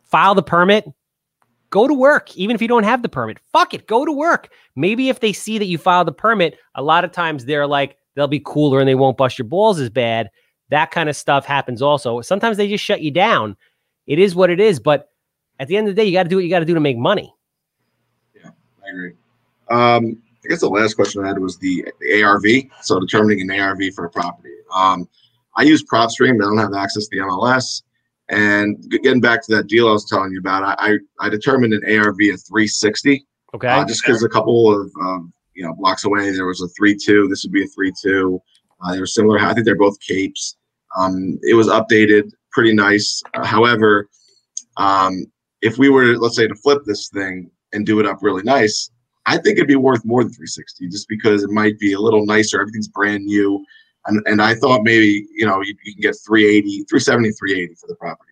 [0.04, 0.86] file the permit,
[1.74, 3.40] go to work, even if you don't have the permit.
[3.52, 4.50] Fuck it, go to work.
[4.76, 7.98] Maybe if they see that you filed the permit, a lot of times they're like,
[8.14, 10.30] they'll be cooler and they won't bust your balls as bad.
[10.70, 12.22] That kind of stuff happens also.
[12.22, 13.58] Sometimes they just shut you down.
[14.06, 14.80] It is what it is.
[14.80, 15.10] But
[15.60, 16.76] at the end of the day, you got to do what you got to do
[16.76, 17.34] to make money
[18.36, 18.52] Yeah,
[18.86, 19.14] I agree.
[19.72, 22.46] Um, I guess the last question I had was the, the ARV.
[22.84, 24.54] So determining an ARV for a property.
[24.76, 25.10] Um,
[25.58, 27.82] I use PropStream, but I don't have access to the MLS.
[28.30, 30.76] And getting back to that deal I was telling you about, I
[31.20, 33.26] I, I determined an ARV of 360.
[33.54, 33.68] Okay.
[33.68, 36.96] Uh, just because a couple of um, you know blocks away there was a three
[36.96, 37.28] two.
[37.28, 38.42] This would be a three two.
[38.82, 39.40] Uh, they were similar.
[39.40, 40.58] I think they're both capes.
[40.98, 43.22] Um, it was updated, pretty nice.
[43.34, 44.10] Uh, however,
[44.78, 45.26] um,
[45.62, 48.92] if we were, let's say, to flip this thing, and do it up really nice,
[49.26, 52.26] I think it'd be worth more than 360 just because it might be a little
[52.26, 52.62] nicer.
[52.62, 53.64] Everything's brand new.
[54.06, 57.88] And, and I thought maybe, you know, you, you can get 380, 370, 380 for
[57.88, 58.32] the property.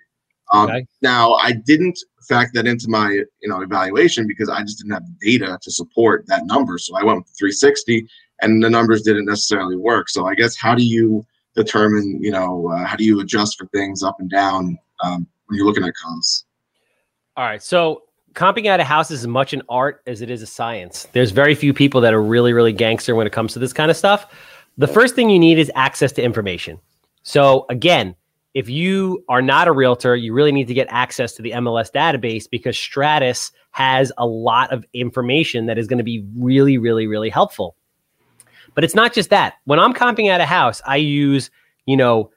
[0.53, 0.85] Um, okay.
[1.01, 5.03] Now, I didn't factor that into my, you know, evaluation because I just didn't have
[5.19, 6.77] data to support that number.
[6.77, 8.07] So I went with 360
[8.41, 10.09] and the numbers didn't necessarily work.
[10.09, 11.25] So I guess how do you
[11.55, 15.57] determine, you know, uh, how do you adjust for things up and down um, when
[15.57, 16.45] you're looking at comps?
[17.37, 17.63] All right.
[17.63, 18.03] So
[18.33, 21.07] comping out a house is as much an art as it is a science.
[21.13, 23.91] There's very few people that are really, really gangster when it comes to this kind
[23.91, 24.33] of stuff.
[24.77, 26.79] The first thing you need is access to information.
[27.23, 28.15] So again,
[28.53, 31.91] if you are not a realtor, you really need to get access to the MLS
[31.91, 37.07] database because Stratus has a lot of information that is going to be really, really,
[37.07, 37.75] really helpful.
[38.75, 39.55] But it's not just that.
[39.65, 41.49] When I'm comping out a house, I use,
[41.85, 42.31] you know,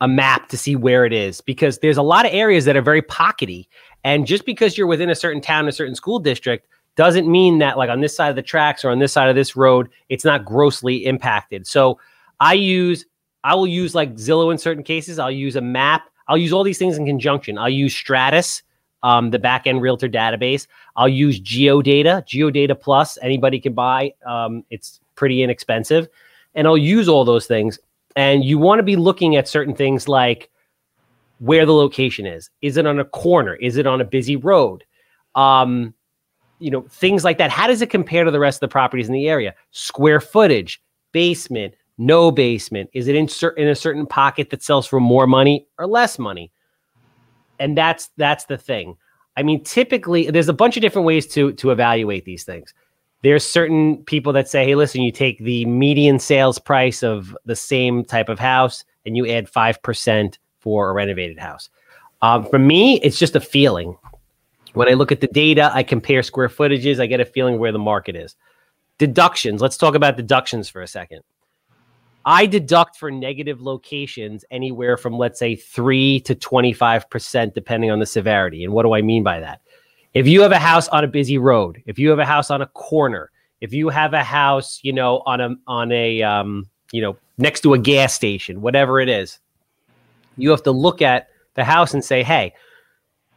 [0.00, 2.82] a map to see where it is because there's a lot of areas that are
[2.82, 3.66] very pockety.
[4.04, 7.78] And just because you're within a certain town, a certain school district, doesn't mean that
[7.78, 10.24] like on this side of the tracks or on this side of this road, it's
[10.24, 11.66] not grossly impacted.
[11.66, 11.98] So
[12.40, 13.06] I use,
[13.44, 15.18] I will use like Zillow in certain cases.
[15.18, 16.08] I'll use a map.
[16.28, 17.58] I'll use all these things in conjunction.
[17.58, 18.62] I'll use Stratus,
[19.02, 20.66] um, the back end realtor database.
[20.96, 23.18] I'll use GeoData, GeoData Plus.
[23.22, 24.12] Anybody can buy.
[24.26, 26.08] Um, it's pretty inexpensive,
[26.54, 27.78] and I'll use all those things.
[28.16, 30.50] And you want to be looking at certain things like
[31.38, 32.50] where the location is.
[32.62, 33.54] Is it on a corner?
[33.56, 34.82] Is it on a busy road?
[35.34, 35.94] Um,
[36.58, 37.50] you know, things like that.
[37.50, 39.54] How does it compare to the rest of the properties in the area?
[39.70, 42.90] Square footage, basement, no basement.
[42.92, 46.18] Is it in, cer- in a certain pocket that sells for more money or less
[46.18, 46.52] money?
[47.58, 48.96] And that's that's the thing.
[49.38, 52.74] I mean, typically, there's a bunch of different ways to to evaluate these things
[53.26, 57.56] there's certain people that say, hey, listen, you take the median sales price of the
[57.56, 61.68] same type of house and you add 5% for a renovated house.
[62.22, 63.96] Um, for me, it's just a feeling.
[64.76, 67.72] When I look at the data, I compare square footages, I get a feeling where
[67.72, 68.36] the market is.
[68.98, 69.62] Deductions.
[69.62, 71.22] Let's talk about deductions for a second.
[72.26, 78.04] I deduct for negative locations anywhere from, let's say, 3 to 25%, depending on the
[78.04, 78.64] severity.
[78.64, 79.62] And what do I mean by that?
[80.12, 82.60] If you have a house on a busy road, if you have a house on
[82.60, 83.30] a corner,
[83.62, 87.62] if you have a house, you know, on a on a um, you know, next
[87.62, 89.38] to a gas station, whatever it is,
[90.36, 92.52] you have to look at the house and say, "Hey,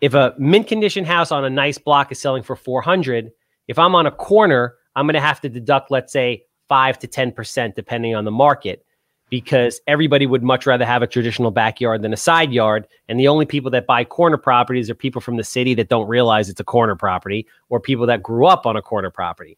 [0.01, 3.31] if a mint condition house on a nice block is selling for 400,
[3.67, 7.07] if I'm on a corner, I'm going to have to deduct let's say 5 to
[7.07, 8.85] 10% depending on the market
[9.30, 12.88] because everybody would much rather have a traditional backyard than a side yard.
[13.07, 16.07] And the only people that buy corner properties are people from the city that don't
[16.07, 19.57] realize it's a corner property or people that grew up on a corner property.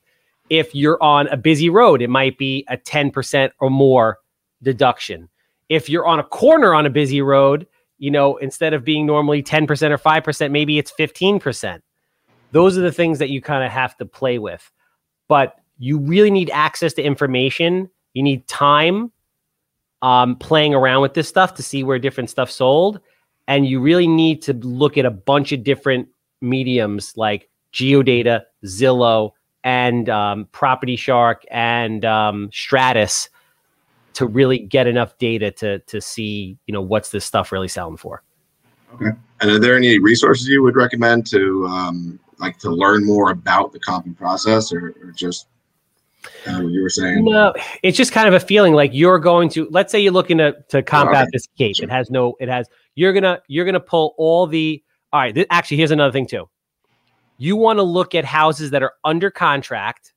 [0.49, 4.19] If you're on a busy road, it might be a 10% or more
[4.61, 5.30] deduction.
[5.69, 7.65] If you're on a corner on a busy road,
[8.02, 11.82] you know, instead of being normally 10% or 5%, maybe it's 15%.
[12.52, 14.72] Those are the things that you kind of have to play with.
[15.28, 17.91] But you really need access to information.
[18.15, 19.11] You need time
[20.02, 22.99] um, playing around with this stuff to see where different stuff sold.
[23.48, 26.07] And you really need to look at a bunch of different
[26.41, 29.34] mediums like Geodata, Zillow,
[29.64, 33.30] and um, Property Shark and um, Stratus
[34.13, 37.97] to really get enough data to to see you know what's this stuff really selling
[37.97, 38.23] for.
[38.95, 39.11] Okay.
[39.39, 43.71] And are there any resources you would recommend to um, like to learn more about
[43.71, 45.47] the comping process, or, or just
[46.47, 47.23] uh, you were saying?
[47.23, 49.67] No, it's just kind of a feeling like you're going to.
[49.71, 51.77] Let's say you're looking to to combat this cape.
[51.77, 51.85] Sure.
[51.85, 52.35] It has no.
[52.39, 52.67] It has.
[52.95, 54.83] You're gonna you're gonna pull all the.
[55.13, 55.33] All right.
[55.33, 56.49] Th- actually, here's another thing too.
[57.38, 60.13] You want to look at houses that are under contract,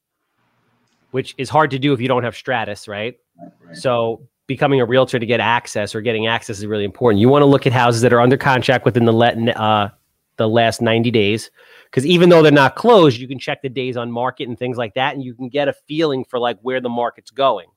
[1.13, 3.17] which is hard to do if you don't have Stratus, right?
[3.39, 3.77] Right.
[3.77, 7.21] So becoming a realtor to get access or getting access is really important.
[7.21, 9.89] You want to look at houses that are under contract within the let uh,
[10.37, 11.51] the last 90 days
[11.95, 14.77] because even though they're not closed, you can check the days on market and things
[14.77, 17.69] like that, and you can get a feeling for like where the market's going.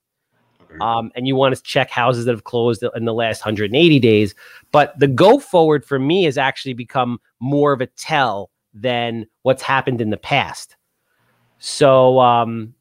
[0.82, 4.36] Um, and you want to check houses that have closed in the last 180 days.
[4.72, 9.62] But the go forward for me has actually become more of a tell than what's
[9.62, 10.76] happened in the past.
[11.60, 12.74] So, um,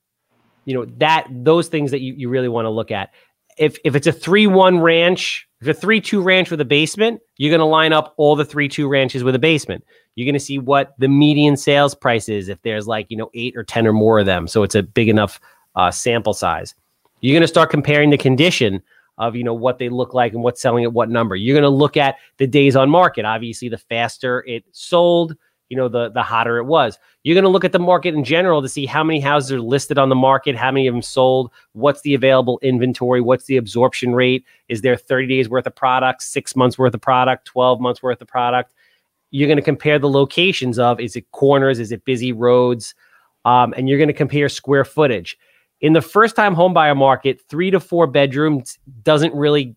[0.66, 3.10] you know, that those things that you, you really want to look at.
[3.56, 7.22] If if it's a three one ranch, if a three two ranch with a basement,
[7.38, 9.82] you're going to line up all the three two ranches with a basement.
[10.14, 13.30] You're going to see what the median sales price is if there's like, you know,
[13.34, 14.48] eight or 10 or more of them.
[14.48, 15.38] So it's a big enough
[15.76, 16.74] uh, sample size.
[17.20, 18.82] You're going to start comparing the condition
[19.18, 21.36] of, you know, what they look like and what's selling at what number.
[21.36, 23.26] You're going to look at the days on market.
[23.26, 25.36] Obviously, the faster it sold,
[25.68, 26.98] you know, the, the hotter it was.
[27.22, 29.60] You're going to look at the market in general to see how many houses are
[29.60, 33.56] listed on the market, how many of them sold, what's the available inventory, what's the
[33.56, 37.80] absorption rate, is there 30 days worth of product, six months worth of product, 12
[37.80, 38.72] months worth of product
[39.30, 42.94] you're going to compare the locations of is it corners, is it busy roads,
[43.44, 45.36] um, and you're going to compare square footage.
[45.80, 49.76] In the first time homebuyer market, three to four bedrooms doesn't really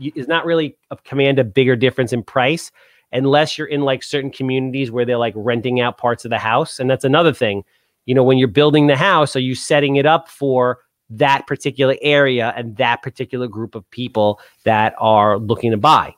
[0.00, 2.70] is not really command a bigger difference in price
[3.12, 6.78] unless you're in like certain communities where they're like renting out parts of the house.
[6.78, 7.64] And that's another thing.
[8.04, 10.78] You know, when you're building the house, are you setting it up for
[11.10, 16.14] that particular area and that particular group of people that are looking to buy?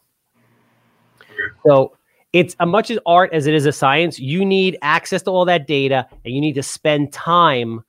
[1.67, 1.97] So
[2.33, 4.19] it's as much as art as it is a science.
[4.19, 7.83] You need access to all that data, and you need to spend time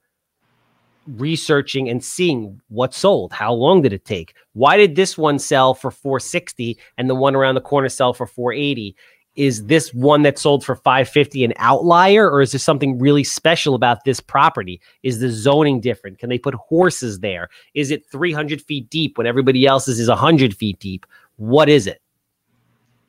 [1.08, 3.32] researching and seeing what sold.
[3.32, 4.36] How long did it take?
[4.54, 8.28] Why did this one sell for 460 and the one around the corner sell for
[8.28, 8.96] 480?
[9.36, 13.74] Is this one that sold for 550 an outlier, or is there something really special
[13.74, 14.82] about this property?
[15.04, 16.20] Is the zoning different?
[16.20, 17.50] Can they put horses there?
[17.74, 21.06] Is it 300 feet deep when everybody else's is 100 feet deep?
[21.38, 22.02] What is it?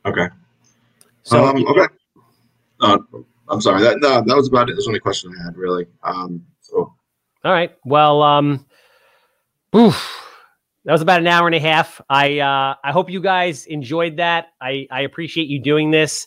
[0.06, 0.28] Okay.
[1.24, 1.92] So, um, okay.
[2.80, 2.98] Uh,
[3.48, 3.82] I'm sorry.
[3.82, 4.74] That no, that was about it.
[4.74, 5.86] That's the only question I had, really.
[6.04, 6.94] Um, so.
[7.44, 7.72] All right.
[7.84, 8.66] Well, um,
[9.74, 10.26] oof,
[10.84, 12.00] that was about an hour and a half.
[12.08, 14.48] I uh, I hope you guys enjoyed that.
[14.60, 16.26] I I appreciate you doing this.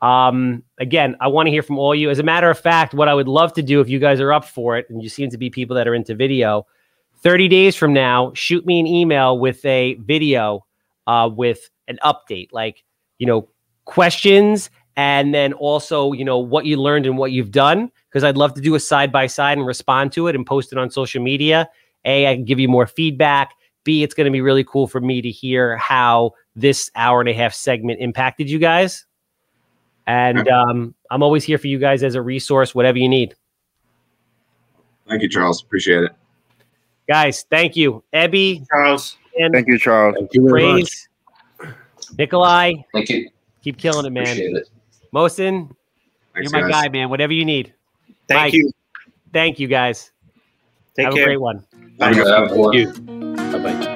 [0.00, 2.10] Um, again, I want to hear from all you.
[2.10, 4.32] As a matter of fact, what I would love to do if you guys are
[4.32, 6.66] up for it, and you seem to be people that are into video,
[7.22, 10.66] 30 days from now, shoot me an email with a video
[11.06, 12.82] uh, with an update, like
[13.18, 13.48] you know,
[13.84, 18.36] questions and then also you know what you learned and what you've done because i'd
[18.36, 20.90] love to do a side by side and respond to it and post it on
[20.90, 21.68] social media.
[22.04, 23.54] A i can give you more feedback.
[23.84, 27.28] B it's going to be really cool for me to hear how this hour and
[27.28, 29.06] a half segment impacted you guys.
[30.06, 33.34] And um, i'm always here for you guys as a resource whatever you need.
[35.08, 35.62] Thank you charles.
[35.62, 36.12] Appreciate it.
[37.08, 38.02] Guys thank you.
[38.14, 39.16] Ebby charles.
[39.38, 40.16] and Thank you, Charles.
[40.18, 40.74] Thank you very much.
[40.82, 41.08] praise
[42.18, 43.30] nikolai Thank you.
[43.62, 44.22] keep killing it man.
[44.24, 44.68] Appreciate it.
[45.14, 45.70] mosin
[46.34, 46.82] Thanks, you're my guys.
[46.84, 47.10] guy man.
[47.10, 47.74] Whatever you need
[48.28, 48.54] Thank Mike.
[48.54, 48.70] you.
[49.32, 50.10] thank you guys
[50.96, 51.22] Take have care.
[51.24, 51.64] a great one
[52.00, 53.52] Have a good Have a good.
[53.52, 53.88] Bye bye.